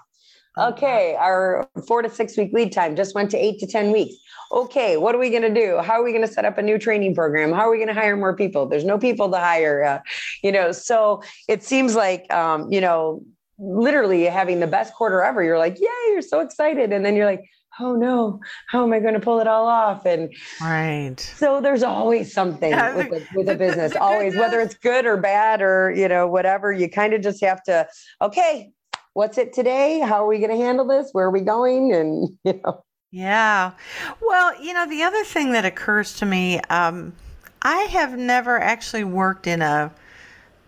[0.58, 4.14] Okay, our four to six week lead time just went to eight to 10 weeks.
[4.52, 5.80] Okay, what are we going to do?
[5.80, 7.52] How are we going to set up a new training program?
[7.52, 8.68] How are we going to hire more people?
[8.68, 10.00] There's no people to hire, uh,
[10.44, 10.72] you know.
[10.72, 13.24] So it seems like, um, you know,
[13.58, 15.44] literally having the best quarter ever.
[15.44, 16.94] You're like, yeah, you're so excited.
[16.94, 20.06] And then you're like, oh no, how am I going to pull it all off?
[20.06, 21.20] And right.
[21.20, 25.18] So there's always something yeah, with, a, with a business, always, whether it's good or
[25.18, 27.88] bad or, you know, whatever, you kind of just have to,
[28.22, 28.72] okay,
[29.14, 30.00] what's it today?
[30.00, 31.10] How are we going to handle this?
[31.12, 31.94] Where are we going?
[31.94, 32.84] And, you know.
[33.12, 33.74] Yeah.
[34.22, 37.14] Well, you know, the other thing that occurs to me, um,
[37.62, 39.92] I have never actually worked in a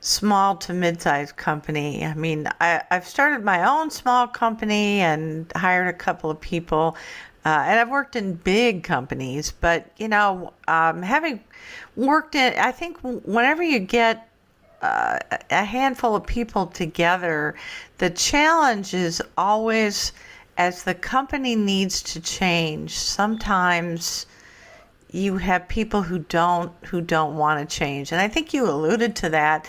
[0.05, 2.05] small to mid-sized company.
[2.05, 6.95] I mean, I, have started my own small company and hired a couple of people,
[7.43, 9.51] uh, and I've worked in big companies.
[9.51, 11.43] But you know, um, having
[11.95, 14.29] worked in, I think whenever you get
[14.81, 15.17] uh,
[15.49, 17.55] a handful of people together,
[17.97, 20.11] the challenge is always
[20.57, 22.95] as the company needs to change.
[22.95, 24.27] Sometimes
[25.11, 28.11] you have people who don't who don't want to change.
[28.11, 29.67] And i think you alluded to that.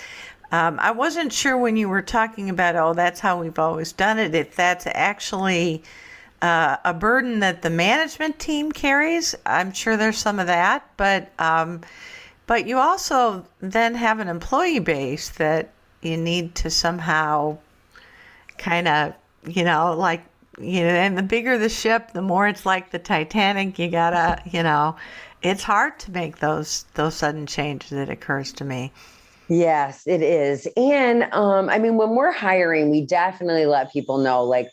[0.53, 4.19] Um, i wasn't sure when you were talking about oh that's how we've always done
[4.19, 5.83] it if that's actually
[6.43, 9.35] uh, a burden that the management team carries.
[9.47, 11.81] I'm sure there's some of that but um,
[12.47, 15.71] but you also then have an employee base that
[16.03, 17.59] you need to somehow
[18.59, 19.15] kind of
[19.47, 20.25] you know like
[20.59, 24.41] you know and the bigger the ship the more it's like the titanic you gotta
[24.51, 24.97] you know
[25.43, 27.93] it's hard to make those those sudden changes.
[27.93, 28.93] It occurs to me.
[29.49, 30.67] Yes, it is.
[30.77, 34.69] And um, I mean, when we're hiring, we definitely let people know, like,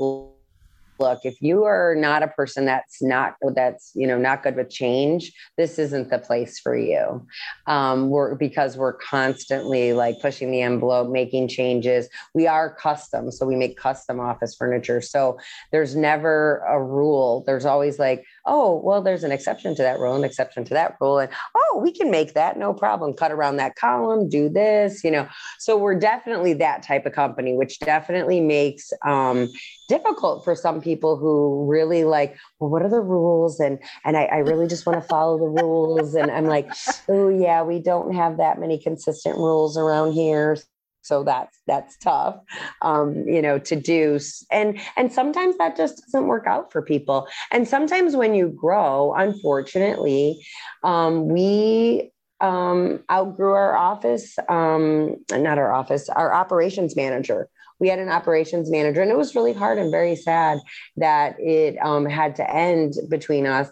[0.99, 4.69] look if you are not a person that's not that's you know not good with
[4.69, 7.25] change this isn't the place for you.
[7.67, 12.10] Um, we're because we're constantly like pushing the envelope making changes.
[12.34, 15.01] We are custom so we make custom office furniture.
[15.01, 15.38] So
[15.71, 17.43] there's never a rule.
[17.45, 20.95] There's always like oh well there's an exception to that rule an exception to that
[20.99, 25.03] rule and oh we can make that no problem cut around that column do this
[25.03, 25.27] you know
[25.60, 29.49] so we're definitely that type of company which definitely makes um,
[29.89, 33.60] difficult for some people who really like, well, what are the rules?
[33.60, 36.15] And and I, I really just want to follow the rules.
[36.15, 36.69] And I'm like,
[37.10, 40.58] oh yeah, we don't have that many consistent rules around here.
[41.04, 42.39] So that's that's tough,
[42.82, 44.20] um, you know, to do.
[44.52, 47.28] And and sometimes that just doesn't work out for people.
[47.52, 50.46] And sometimes when you grow, unfortunately,
[50.84, 52.12] um, we
[52.42, 57.50] um, outgrew our office, um, not our office, our operations manager
[57.84, 60.60] we had an operations manager, and it was really hard and very sad
[60.96, 63.70] that it um, had to end between us.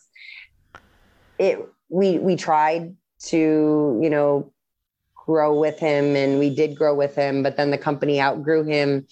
[1.40, 2.96] It we we tried
[3.28, 4.52] to you know
[5.26, 9.08] grow with him, and we did grow with him, but then the company outgrew him,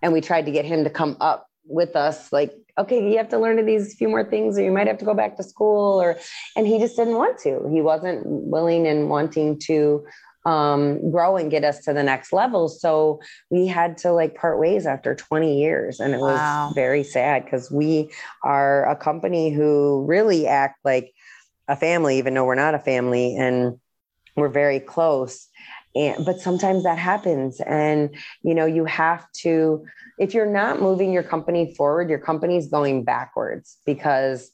[0.00, 3.28] and we tried to get him to come up with us like okay you have
[3.28, 6.02] to learn these few more things or you might have to go back to school
[6.02, 6.18] or
[6.56, 10.04] and he just didn't want to he wasn't willing and wanting to
[10.44, 12.68] um, grow and get us to the next level.
[12.68, 16.00] So we had to like part ways after 20 years.
[16.00, 16.72] And it was wow.
[16.74, 18.10] very sad because we
[18.42, 21.12] are a company who really act like
[21.68, 23.78] a family, even though we're not a family and
[24.36, 25.48] we're very close.
[25.94, 27.60] And, but sometimes that happens.
[27.60, 29.84] And, you know, you have to,
[30.18, 34.50] if you're not moving your company forward, your company's going backwards because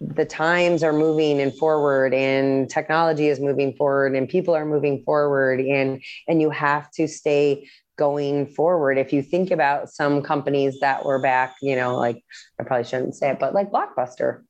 [0.00, 5.02] the times are moving and forward and technology is moving forward and people are moving
[5.04, 10.80] forward and and you have to stay going forward if you think about some companies
[10.80, 12.24] that were back you know like
[12.58, 14.42] i probably shouldn't say it but like blockbuster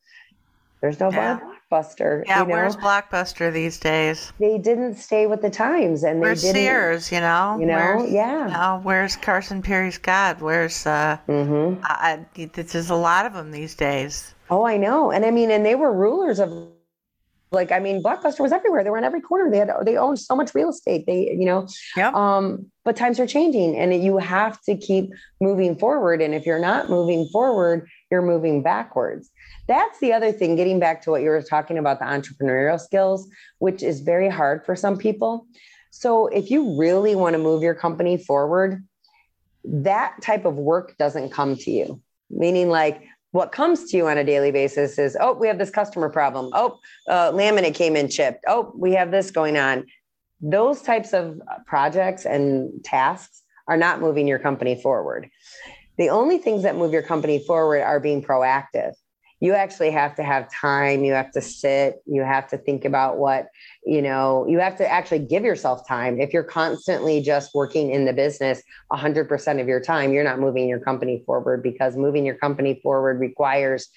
[0.81, 1.39] there's no yeah.
[1.73, 2.53] Blockbuster yeah you know?
[2.53, 7.13] where's blockbuster these days they didn't stay with the times and where's they didn't sears
[7.13, 11.81] you know you know where's, yeah you know, where's carson pirie scott where's uh mm-hmm.
[11.85, 15.11] I, there's a lot of them these days Oh, I know.
[15.11, 16.72] And I mean, and they were rulers of
[17.53, 18.83] like, I mean, Blockbuster was everywhere.
[18.83, 19.51] They were in every corner.
[19.51, 21.07] They had, they owned so much real estate.
[21.07, 22.15] They, you know, yep.
[22.15, 26.23] um, but times are changing and you have to keep moving forward.
[26.23, 29.31] And if you're not moving forward, you're moving backwards.
[29.69, 33.29] That's the other thing, getting back to what you were talking about, the entrepreneurial skills,
[33.59, 35.47] which is very hard for some people.
[35.91, 38.85] So if you really want to move your company forward,
[39.65, 42.01] that type of work doesn't come to you.
[42.35, 43.03] Meaning, like,
[43.33, 46.51] what comes to you on a daily basis is, oh, we have this customer problem.
[46.53, 46.79] Oh,
[47.09, 48.45] uh, laminate came in chipped.
[48.47, 49.87] Oh, we have this going on.
[50.41, 55.31] Those types of projects and tasks are not moving your company forward.
[55.99, 58.93] The only things that move your company forward are being proactive
[59.43, 63.19] you actually have to have time you have to sit you have to think about
[63.19, 63.49] what
[63.85, 66.21] you know you have to actually give yourself time.
[66.21, 68.63] If you're constantly just working in the business
[68.93, 73.19] 100% of your time you're not moving your company forward because moving your company forward
[73.19, 73.89] requires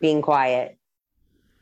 [0.00, 0.78] being quiet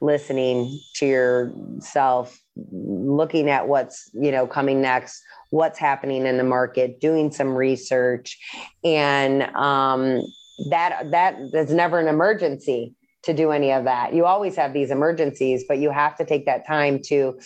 [0.03, 2.39] listening to yourself
[2.71, 8.39] looking at what's you know coming next what's happening in the market doing some research
[8.85, 10.23] and um,
[10.69, 14.15] that that is never an emergency to do any of that.
[14.15, 17.39] You always have these emergencies, but you have to take that time to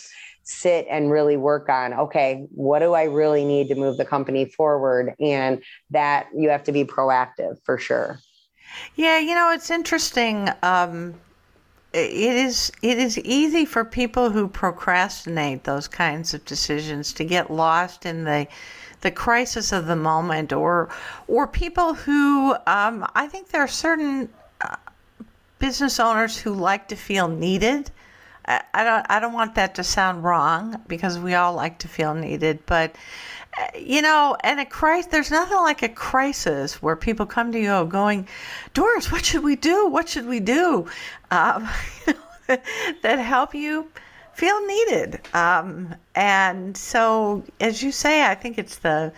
[0.43, 4.45] sit and really work on okay, what do I really need to move the company
[4.45, 5.13] forward?
[5.19, 8.19] And that you have to be proactive for sure.
[8.95, 10.49] Yeah, you know, it's interesting.
[10.61, 11.15] Um,
[11.93, 17.49] it is it is easy for people who procrastinate those kinds of decisions to get
[17.49, 18.47] lost in the
[19.01, 20.89] the crisis of the moment, or
[21.27, 24.29] or people who um, I think there are certain
[24.61, 24.75] uh,
[25.59, 27.91] business owners who like to feel needed.
[28.47, 31.87] I, I don't I don't want that to sound wrong because we all like to
[31.87, 32.95] feel needed, but
[33.57, 37.59] uh, you know, and a crisis, there's nothing like a crisis where people come to
[37.59, 38.27] you going,
[38.73, 39.87] Doris, what should we do?
[39.87, 40.87] What should we do?
[41.31, 41.69] Um,
[42.47, 43.87] that help you
[44.35, 45.21] feel needed.
[45.33, 49.13] Um, and so, as you say, I think it's the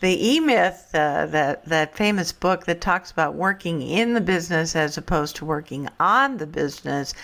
[0.00, 4.74] the E Myth, uh, that that famous book that talks about working in the business
[4.74, 7.14] as opposed to working on the business.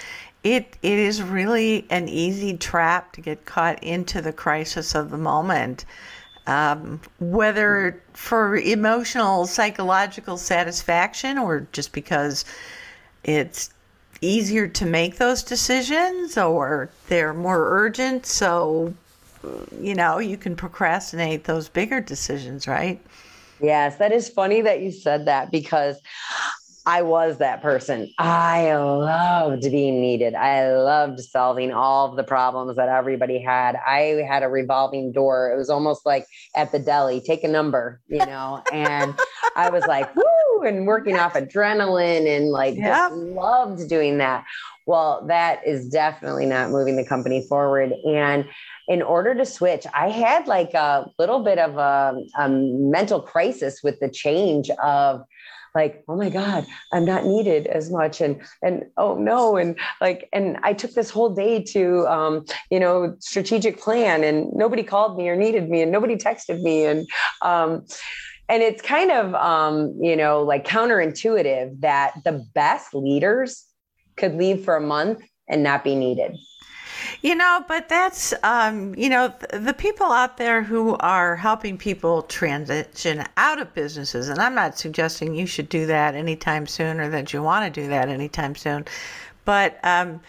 [0.45, 5.19] It it is really an easy trap to get caught into the crisis of the
[5.19, 5.85] moment.
[6.47, 12.47] Um, whether for emotional, psychological satisfaction or just because
[13.25, 13.71] it's
[14.21, 18.27] easier to make those decisions or they're more urgent.
[18.27, 18.95] So,
[19.81, 23.01] you know, you can procrastinate those bigger decisions, right?
[23.61, 26.01] Yes, that is funny that you said that because
[26.89, 28.11] I was that person.
[28.17, 30.35] I loved being needed.
[30.35, 33.77] I loved solving all of the problems that everybody had.
[33.77, 35.53] I had a revolving door.
[35.53, 36.25] It was almost like
[36.57, 39.15] at the deli, take a number, you know, and
[39.55, 43.11] I was like, woo, and working off adrenaline and like yep.
[43.11, 44.47] just loved doing that.
[44.87, 47.93] Well, that is definitely not moving the company forward.
[48.07, 48.47] And
[48.89, 53.83] in order to switch, I had like a little bit of a, a mental crisis
[53.85, 55.21] with the change of,
[55.75, 60.29] like oh my god i'm not needed as much and and oh no and like
[60.33, 65.17] and i took this whole day to um, you know strategic plan and nobody called
[65.17, 67.09] me or needed me and nobody texted me and
[67.43, 67.85] um,
[68.49, 73.65] and it's kind of um, you know like counterintuitive that the best leaders
[74.17, 76.37] could leave for a month and not be needed
[77.23, 82.23] you know, but that's, um, you know, the people out there who are helping people
[82.23, 87.09] transition out of businesses, and I'm not suggesting you should do that anytime soon or
[87.09, 88.85] that you want to do that anytime soon,
[89.45, 90.21] but, um,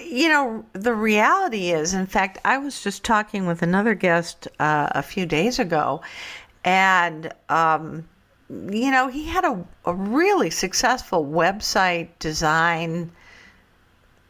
[0.00, 4.88] you know, the reality is, in fact, I was just talking with another guest uh,
[4.92, 6.02] a few days ago,
[6.64, 8.06] and, um,
[8.48, 13.10] you know, he had a, a really successful website design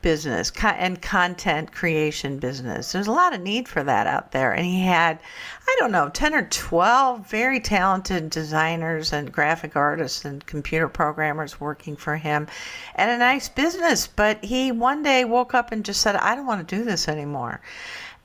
[0.07, 2.93] business and content creation business.
[2.93, 4.53] There's a lot of need for that out there.
[4.53, 5.19] And he had,
[5.67, 11.61] I don't know, 10 or 12 very talented designers and graphic artists and computer programmers
[11.61, 12.47] working for him
[12.95, 14.07] and a nice business.
[14.07, 17.09] But he one day woke up and just said, I don't want to do this
[17.09, 17.61] anymore.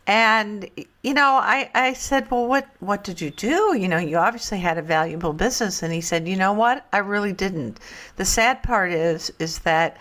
[0.05, 0.69] And
[1.01, 3.75] you know, I, I said, Well, what what did you do?
[3.75, 6.85] You know, you obviously had a valuable business and he said, You know what?
[6.93, 7.79] I really didn't.
[8.17, 9.97] The sad part is is that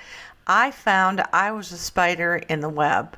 [0.50, 3.16] I found I was a spider in the web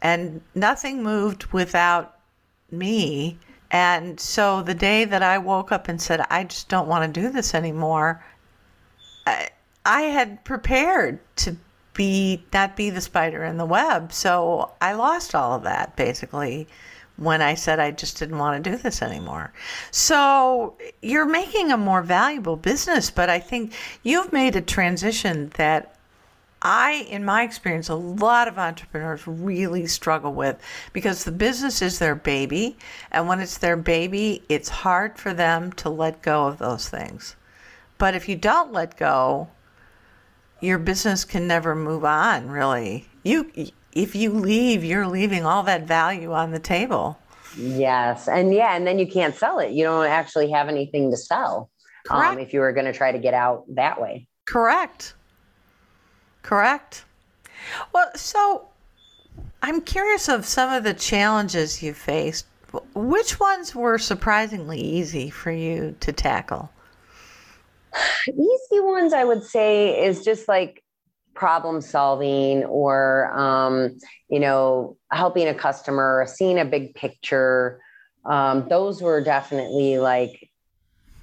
[0.00, 2.16] and nothing moved without
[2.70, 3.38] me.
[3.72, 7.20] And so the day that I woke up and said, I just don't want to
[7.20, 8.24] do this anymore,
[9.26, 9.48] I,
[9.84, 11.56] I had prepared to
[11.94, 14.12] be not be the spider in the web.
[14.12, 16.68] So I lost all of that basically
[17.16, 19.52] when I said I just didn't want to do this anymore.
[19.90, 23.72] So you're making a more valuable business, but I think
[24.04, 25.96] you've made a transition that
[26.62, 30.60] I, in my experience, a lot of entrepreneurs really struggle with
[30.92, 32.76] because the business is their baby.
[33.10, 37.36] And when it's their baby, it's hard for them to let go of those things.
[37.96, 39.48] But if you don't let go,
[40.60, 43.06] your business can never move on, really.
[43.22, 43.50] You,
[43.92, 47.18] if you leave, you're leaving all that value on the table.
[47.56, 48.28] Yes.
[48.28, 49.72] And yeah, and then you can't sell it.
[49.72, 51.70] You don't actually have anything to sell
[52.10, 54.26] um, if you were going to try to get out that way.
[54.46, 55.14] Correct.
[56.42, 57.04] Correct.
[57.92, 58.68] Well, so
[59.62, 62.46] I'm curious of some of the challenges you faced.
[62.94, 66.70] Which ones were surprisingly easy for you to tackle?
[68.28, 70.82] Easy ones, I would say, is just like
[71.34, 77.80] problem solving or, um, you know, helping a customer, seeing a big picture.
[78.24, 80.50] Um, those were definitely like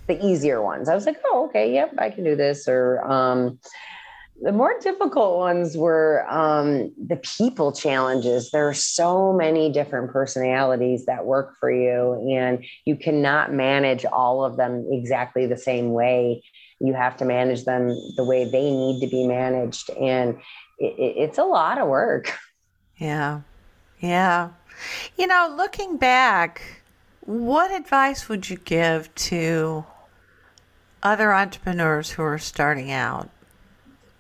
[0.08, 0.90] the easier ones.
[0.90, 2.68] I was like, oh, okay, yep, I can do this.
[2.68, 3.60] Or um,
[4.42, 8.52] the more difficult ones were um, the people challenges.
[8.52, 14.46] There are so many different personalities that work for you, and you cannot manage all
[14.46, 16.44] of them exactly the same way.
[16.80, 19.90] You have to manage them the way they need to be managed.
[19.90, 20.38] And
[20.78, 22.38] it, it's a lot of work.
[22.98, 23.42] Yeah.
[24.00, 24.50] Yeah.
[25.18, 26.62] You know, looking back,
[27.22, 29.86] what advice would you give to
[31.02, 33.30] other entrepreneurs who are starting out?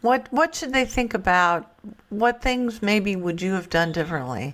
[0.01, 1.71] What what should they think about?
[2.09, 4.53] What things maybe would you have done differently?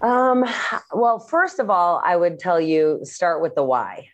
[0.00, 0.44] Um,
[0.92, 4.08] well, first of all, I would tell you start with the why.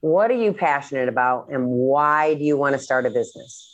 [0.00, 3.64] What are you passionate about and why do you want to start a business?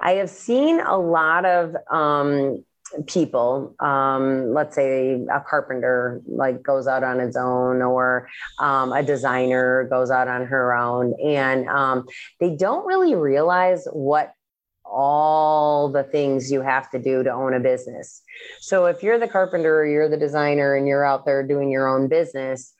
[0.00, 2.64] I have seen a lot of um,
[3.06, 8.28] people um, let's say a carpenter like goes out on its own or
[8.60, 12.06] um, a designer goes out on her own and um,
[12.40, 14.32] they don't really realize what
[14.90, 18.22] all the things you have to do to own a business
[18.60, 21.88] so if you're the carpenter or you're the designer and you're out there doing your
[21.88, 22.74] own business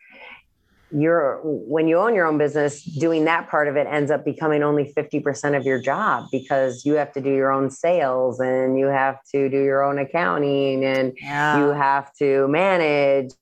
[0.90, 4.62] you're when you own your own business doing that part of it ends up becoming
[4.62, 8.86] only 50% of your job because you have to do your own sales and you
[8.86, 11.58] have to do your own accounting and Yeah.
[11.58, 13.32] you have to manage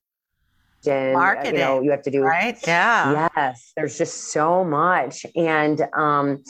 [0.88, 2.58] and uh, Marketing, you know you have to do Right?
[2.66, 3.28] Yeah.
[3.38, 6.42] yes there's just so much and um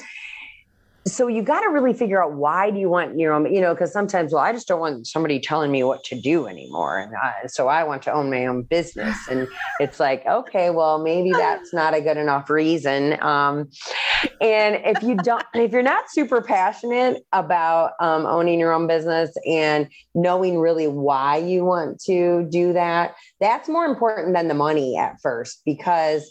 [1.06, 3.72] so you got to really figure out why do you want your own you know
[3.72, 6.98] because sometimes well i just don't want somebody telling me what to do anymore.
[6.98, 9.16] And I, so i want to own my own business.
[9.28, 9.48] And
[9.78, 13.22] it's like okay well maybe that's not a good enough reason.
[13.22, 13.68] Um
[14.40, 19.30] and if you don't if you're not super passionate about um, owning your own business
[19.46, 24.96] and knowing really why you want to do that that's more important than the money
[24.96, 26.30] at first because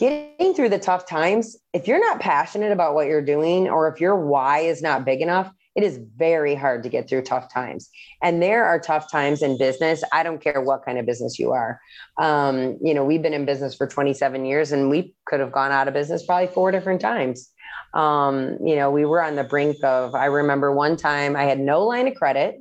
[0.00, 4.00] getting through the tough times, if you're not passionate about what you're doing or if
[4.00, 7.90] your why is not big enough, it is very hard to get through tough times.
[8.22, 10.02] And there are tough times in business.
[10.10, 11.78] I don't care what kind of business you are.
[12.18, 15.70] Um, you know, we've been in business for 27 years and we could have gone
[15.70, 17.50] out of business probably four different times.
[17.94, 21.60] Um, you know, we were on the brink of, I remember one time I had
[21.60, 22.56] no line of credit.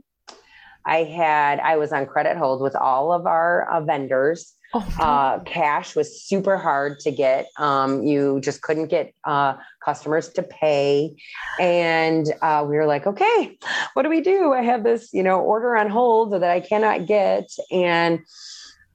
[0.90, 4.56] I had, I was on credit hold with all of our uh, vendors.
[4.74, 7.48] Oh, Uh, cash was super hard to get.
[7.58, 11.16] Um, you just couldn't get uh, customers to pay,
[11.60, 13.58] and uh, we were like, "Okay,
[13.94, 14.54] what do we do?
[14.54, 18.20] I have this, you know, order on hold that I cannot get." And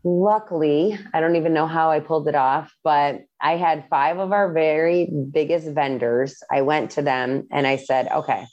[0.05, 4.31] luckily, I don't even know how I pulled it off, but I had five of
[4.31, 6.41] our very biggest vendors.
[6.53, 8.47] I went to them and I said, "Okay."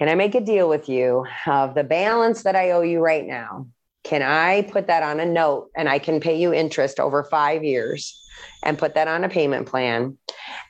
[0.00, 3.24] Can I make a deal with you of the balance that I owe you right
[3.24, 3.66] now?
[4.04, 7.62] can I put that on a note and I can pay you interest over five
[7.62, 8.16] years
[8.62, 10.16] and put that on a payment plan?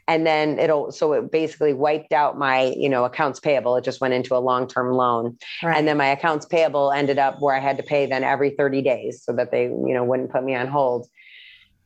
[0.08, 3.76] And then it'll, so it basically wiped out my, you know, accounts payable.
[3.76, 5.38] It just went into a long term loan.
[5.62, 5.76] right.
[5.76, 8.82] And then my accounts payable ended up where I had to pay then every 30
[8.82, 11.06] days so that they, you know, wouldn't put me on hold.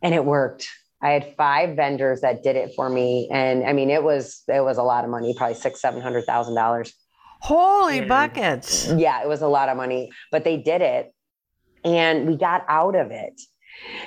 [0.01, 0.67] And it worked.
[1.03, 3.29] I had five vendors that did it for me.
[3.31, 6.25] And I mean, it was, it was a lot of money, probably six, seven hundred
[6.25, 6.95] thousand dollars.
[7.45, 8.91] Holy And- buckets.
[8.97, 11.13] Yeah, it was a lot of money, but they did it
[11.85, 13.39] and we got out of it.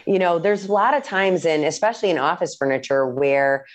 [0.07, 3.65] You know, there's a lot of times in, especially in office furniture, where,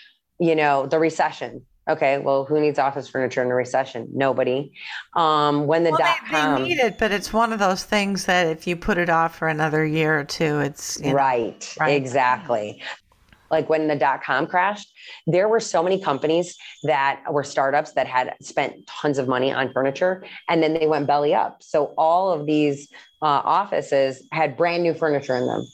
[0.40, 1.64] you know, the recession.
[1.88, 4.08] Okay, well, who needs office furniture in a recession?
[4.12, 4.72] Nobody.
[5.14, 7.84] Um, when the Well, dot they, they com, need it, but it's one of those
[7.84, 11.14] things that if you put it off for another year or two, it's you know,
[11.14, 11.90] right, Right.
[11.96, 12.80] exactly.
[13.52, 14.90] Like when the dot com crashed,
[15.26, 19.72] there were so many companies that were startups that had spent tons of money on
[19.72, 21.62] furniture and then they went belly up.
[21.62, 22.88] So all of these
[23.20, 25.64] uh, offices had brand new furniture in them.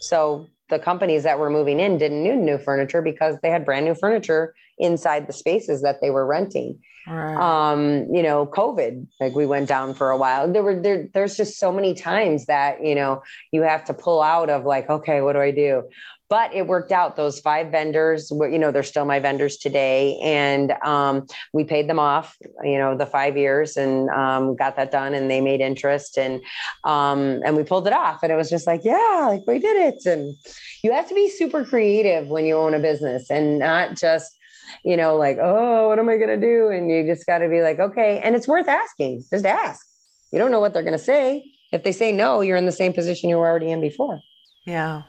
[0.00, 3.86] So the companies that were moving in didn't need new furniture because they had brand
[3.86, 6.80] new furniture inside the spaces that they were renting.
[7.06, 7.36] Right.
[7.36, 10.52] Um, you know, COVID, like we went down for a while.
[10.52, 14.20] There were there, there's just so many times that, you know, you have to pull
[14.20, 15.84] out of like, okay, what do I do?
[16.28, 17.16] But it worked out.
[17.16, 20.18] Those five vendors were, you know, they're still my vendors today.
[20.22, 24.90] And um, we paid them off, you know, the five years and um, got that
[24.90, 26.42] done and they made interest and,
[26.84, 28.22] um, and we pulled it off.
[28.22, 30.04] And it was just like, yeah, like we did it.
[30.06, 30.34] And
[30.82, 34.36] you have to be super creative when you own a business and not just,
[34.84, 36.68] you know, like, oh, what am I going to do?
[36.68, 38.20] And you just got to be like, okay.
[38.22, 39.24] And it's worth asking.
[39.30, 39.86] Just ask.
[40.30, 41.52] You don't know what they're going to say.
[41.72, 44.20] If they say no, you're in the same position you were already in before.
[44.66, 45.02] Yeah.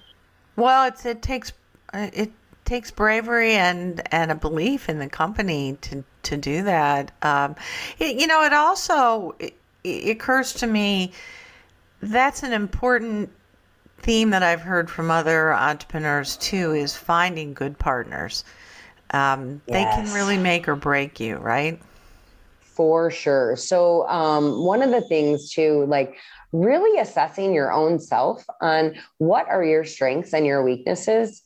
[0.60, 1.54] Well, it's it takes
[1.94, 2.32] uh, it
[2.66, 7.12] takes bravery and and a belief in the company to to do that.
[7.22, 7.56] Um,
[7.98, 11.14] it, you know, it also it, it occurs to me
[12.02, 13.30] that's an important
[14.00, 18.44] theme that I've heard from other entrepreneurs too is finding good partners.
[19.12, 21.82] Um, They can really make or break you, right?
[22.62, 23.56] For sure.
[23.56, 26.16] So, um, one of the things too, like
[26.52, 31.44] really assessing your own self on what are your strengths and your weaknesses,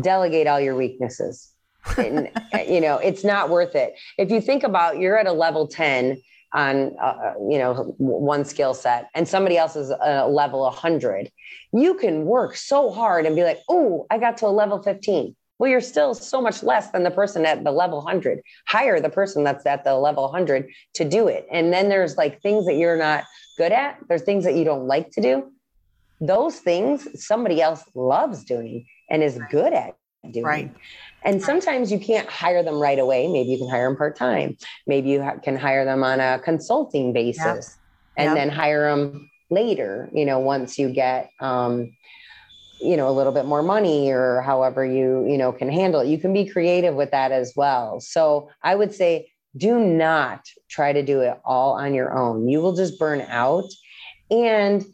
[0.00, 1.52] delegate all your weaknesses.
[1.96, 2.30] And,
[2.68, 3.94] you know, it's not worth it.
[4.18, 6.20] If you think about you're at a level 10
[6.52, 11.30] on, uh, you know, one skill set and somebody else is a level 100,
[11.72, 15.36] you can work so hard and be like, oh, I got to a level 15.
[15.58, 18.42] Well, you're still so much less than the person at the level 100.
[18.66, 21.46] Hire the person that's at the level 100 to do it.
[21.50, 23.24] And then there's like things that you're not
[23.56, 25.52] good at, there's things that you don't like to do.
[26.20, 29.96] Those things somebody else loves doing and is good at
[30.30, 30.44] doing.
[30.44, 30.74] Right.
[31.24, 33.28] And sometimes you can't hire them right away.
[33.28, 34.56] Maybe you can hire them part time.
[34.86, 37.78] Maybe you ha- can hire them on a consulting basis
[38.16, 38.34] and Yep.
[38.36, 41.92] then hire them later, you know, once you get, um,
[42.80, 46.08] you know, a little bit more money or however you, you know, can handle it.
[46.08, 48.00] You can be creative with that as well.
[48.00, 52.48] So I would say do not try to do it all on your own.
[52.48, 53.64] You will just burn out.
[54.30, 54.84] And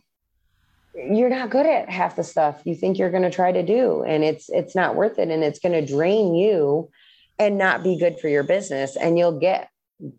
[0.95, 4.03] you're not good at half the stuff you think you're going to try to do.
[4.03, 5.29] And it's it's not worth it.
[5.29, 6.91] And it's going to drain you
[7.39, 8.97] and not be good for your business.
[8.97, 9.71] And you'll get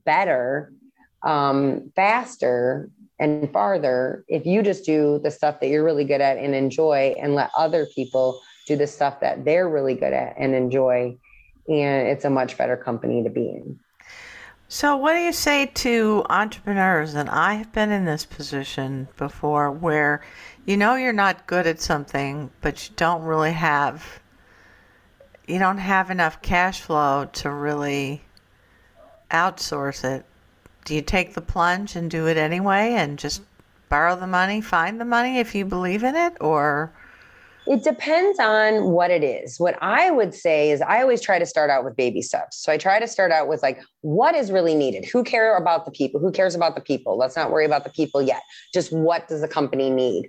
[0.06, 0.74] better
[1.22, 2.89] um, faster
[3.20, 7.16] and farther if you just do the stuff that you're really good at and enjoy
[7.22, 11.16] and let other people do the stuff that they're really good at and enjoy.
[11.68, 13.80] And it's a much better company to be in
[14.68, 17.14] So, what do you say to entrepreneurs?
[17.14, 20.22] And I have been in this position before where
[20.66, 24.22] you know you're not good at something, but you don't really have
[25.47, 28.22] you don't have enough cash flow to really
[29.32, 30.26] outsource it.
[30.86, 33.41] Do you take the plunge and do it anyway and just
[33.89, 36.91] borrow the money, find the money if you believe in it or
[37.66, 39.59] It depends on what it is.
[39.59, 42.57] What I would say is I always try to start out with baby steps.
[42.57, 45.05] So I try to start out with like what is really needed?
[45.05, 46.20] Who care about the people?
[46.20, 47.18] Who cares about the people?
[47.18, 48.41] Let's not worry about the people yet.
[48.74, 50.28] Just what does the company need?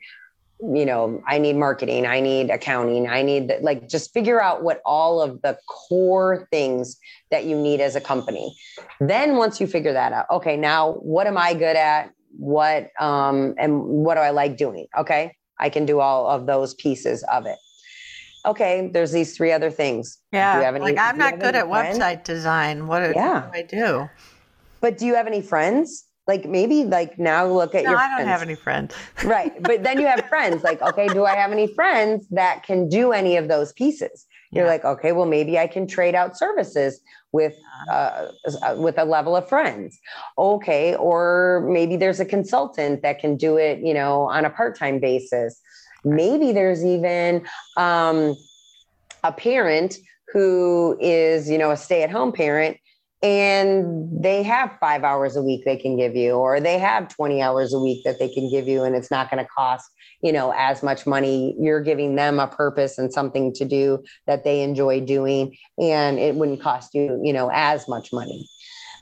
[0.61, 4.62] You know, I need marketing, I need accounting, I need the, like just figure out
[4.62, 6.97] what all of the core things
[7.32, 8.57] that you need as a company.
[9.01, 12.12] Then once you figure that out, okay, now what am I good at?
[12.37, 14.87] What um and what do I like doing?
[14.97, 15.35] Okay.
[15.59, 17.59] I can do all of those pieces of it.
[18.47, 20.19] Okay, there's these three other things.
[20.33, 21.99] Do you yeah, have any- like I'm not good at friends?
[21.99, 22.87] website design.
[22.87, 23.49] What, Yeah.
[23.53, 24.09] do I do?
[24.81, 26.05] But do you have any friends?
[26.27, 28.29] Like maybe like now look at No, your I don't friends.
[28.31, 28.95] have any friends.
[29.25, 29.63] right.
[29.63, 33.13] But then you have friends like, okay, do I have any friends that can do
[33.13, 34.27] any of those pieces?
[34.51, 34.71] You're Yeah.
[34.73, 37.01] like, okay, well, maybe I can trade out services
[37.35, 37.59] with
[37.91, 38.28] uh,
[38.62, 39.99] uh, with a level of friends.
[40.39, 44.78] Okay, or maybe there's a consultant that can do it, you know, on a part
[44.78, 45.61] time basis.
[46.05, 47.45] Maybe there's even
[47.76, 48.37] um,
[49.24, 49.97] a parent
[50.32, 52.76] who is, you know, a stay at home parent
[53.25, 57.41] and they have five hours a week they can give you, or they have 20
[57.41, 59.91] hours a week that they can give you, and it's not going to cost,
[60.22, 61.57] you know, as much money.
[61.59, 66.35] You're giving them a purpose and something to do that they enjoy doing, and it
[66.35, 68.47] wouldn't cost you, you know, as much money.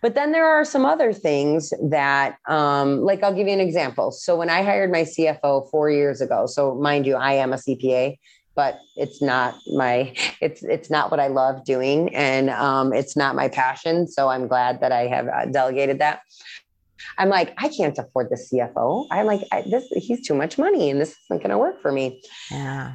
[0.03, 4.13] But then there are some other things that, um, like I'll give you an example.
[4.13, 7.57] So when I hired my CFO four years ago, so mind you, I am a
[7.57, 8.19] CPA,
[8.55, 13.35] but it's not my it's it's not what I love doing, and um, it's not
[13.35, 14.07] my passion.
[14.07, 16.21] So I'm glad that I have uh, delegated that.
[17.19, 19.07] I'm like, I can't afford the CFO.
[19.11, 21.93] I'm like, I, this he's too much money, and this isn't going to work for
[21.93, 22.23] me.
[22.51, 22.95] Yeah.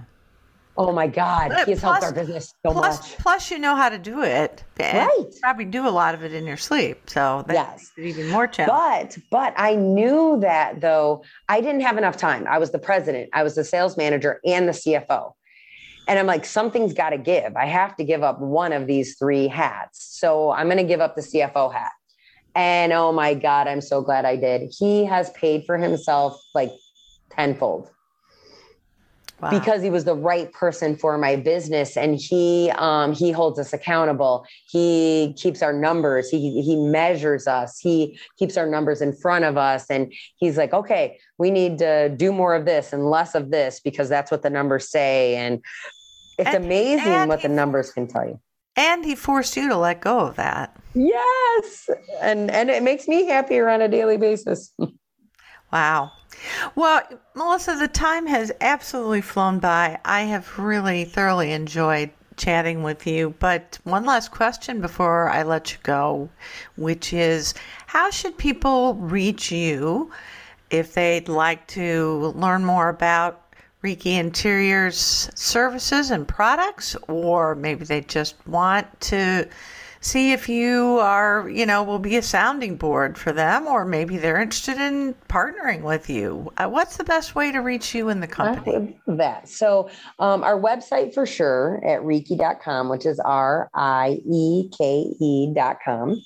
[0.80, 3.18] Oh my God, But he's helped plus- our business so plus, much.
[3.18, 4.64] plus, you know how to do it.
[4.80, 5.16] And Right.
[5.18, 7.10] you probably do a lot of it in your sleep.
[7.10, 7.92] So that Yes.
[7.98, 9.24] even more challenging.
[9.32, 12.46] But but I knew that though I didn't have enough time.
[12.48, 15.34] I was the president, I was the sales manager, and the CFO.
[16.08, 17.56] And I'm like, something's got to give.
[17.56, 20.18] I have to give up one of these three hats.
[20.20, 21.92] So I'm going to give up the CFO hat.
[22.56, 24.74] And oh my God, I'm so glad I did.
[24.78, 26.72] He has paid for himself like
[27.30, 27.92] tenfold.
[29.40, 29.52] Wow.
[29.52, 33.72] because he was the right person for my business and he um, he holds us
[33.72, 39.46] accountable he keeps our numbers he he measures us he keeps our numbers in front
[39.46, 43.36] of us and he's like okay we need to do more of this and less
[43.36, 45.64] of this because that's what the numbers say and
[46.38, 48.40] it's And- amazing and what the numbers can tell you
[48.76, 50.76] And he forced you to let go of that.
[50.94, 51.90] yes
[52.22, 54.74] and and it makes me happier on a daily basis
[55.72, 56.12] Wow.
[56.76, 57.02] Well,
[57.36, 60.00] Melissa, the time has absolutely flown by.
[60.06, 63.36] I have really thoroughly enjoyed chatting with you.
[63.40, 66.30] But one last question before I let you go,
[66.78, 67.54] which is
[67.88, 70.10] how should people reach you
[70.70, 73.42] if they'd like to learn more about
[73.88, 79.48] Rieke Interiors services and products, or maybe they just want to
[80.02, 84.18] see if you are, you know, will be a sounding board for them, or maybe
[84.18, 86.52] they're interested in partnering with you.
[86.58, 89.00] Uh, what's the best way to reach you in the company?
[89.08, 89.48] that.
[89.48, 96.22] So, um, our website for sure at Rieke.com, which is R I E K E.com.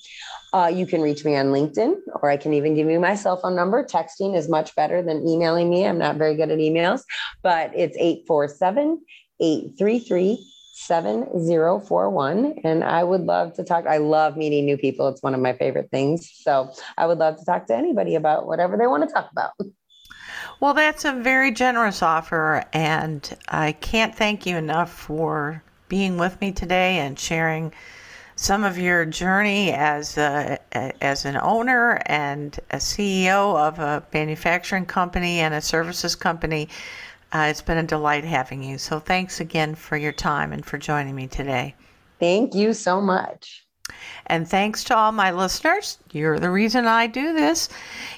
[0.54, 3.38] Uh, you can reach me on LinkedIn, or I can even give you my cell
[3.38, 3.84] phone number.
[3.84, 5.86] Texting is much better than emailing me.
[5.86, 7.04] I'm not very good at emails,
[7.42, 9.02] but it's 847
[9.40, 12.56] 833 7041.
[12.64, 13.88] And I would love to talk.
[13.88, 15.08] I love meeting new people.
[15.08, 16.30] It's one of my favorite things.
[16.34, 19.52] So, I would love to talk to anybody about whatever they want to talk about.
[20.60, 26.40] Well, that's a very generous offer, and I can't thank you enough for being with
[26.40, 27.74] me today and sharing
[28.42, 30.58] some of your journey as a,
[31.00, 36.68] as an owner and a CEO of a manufacturing company and a services company.
[37.32, 38.80] Uh, it's been a delight having you.
[38.80, 41.76] So thanks again for your time and for joining me today.
[42.20, 43.64] Thank you so much.
[44.28, 45.98] And thanks to all my listeners.
[46.12, 47.68] You're the reason I do this.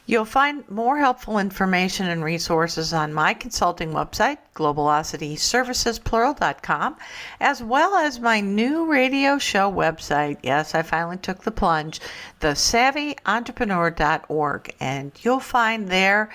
[0.05, 6.97] You'll find more helpful information and resources on my consulting website, globalocityservicesplural.com,
[7.39, 10.37] as well as my new radio show website.
[10.43, 12.01] Yes, I finally took the plunge,
[12.41, 14.75] thesavvyentrepreneur.org.
[14.79, 16.31] And you'll find there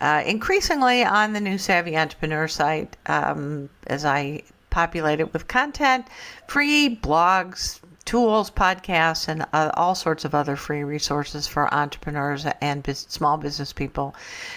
[0.00, 6.06] uh, increasingly on the new Savvy Entrepreneur site um, as I populate it with content,
[6.46, 7.80] free blogs,
[8.10, 13.72] tools, podcasts, and uh, all sorts of other free resources for entrepreneurs and small business
[13.72, 14.16] people.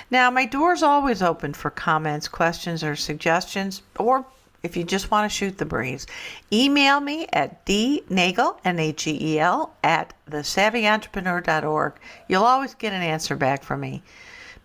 [0.10, 4.26] Now, my door is always open for comments, questions, or suggestions, or
[4.64, 6.08] if you just want to shoot the breeze,
[6.52, 11.94] email me at dnagel, N-A-G-E-L, at thesavvyentrepreneur.org.
[12.28, 14.02] You'll always get an answer back from me.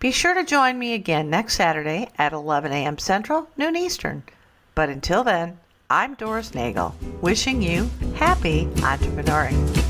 [0.00, 2.96] Be sure to join me again next Saturday at 11 a.m.
[2.96, 4.22] Central, noon Eastern.
[4.74, 5.58] But until then,
[5.90, 9.87] I'm Doris Nagel, wishing you happy entrepreneuring.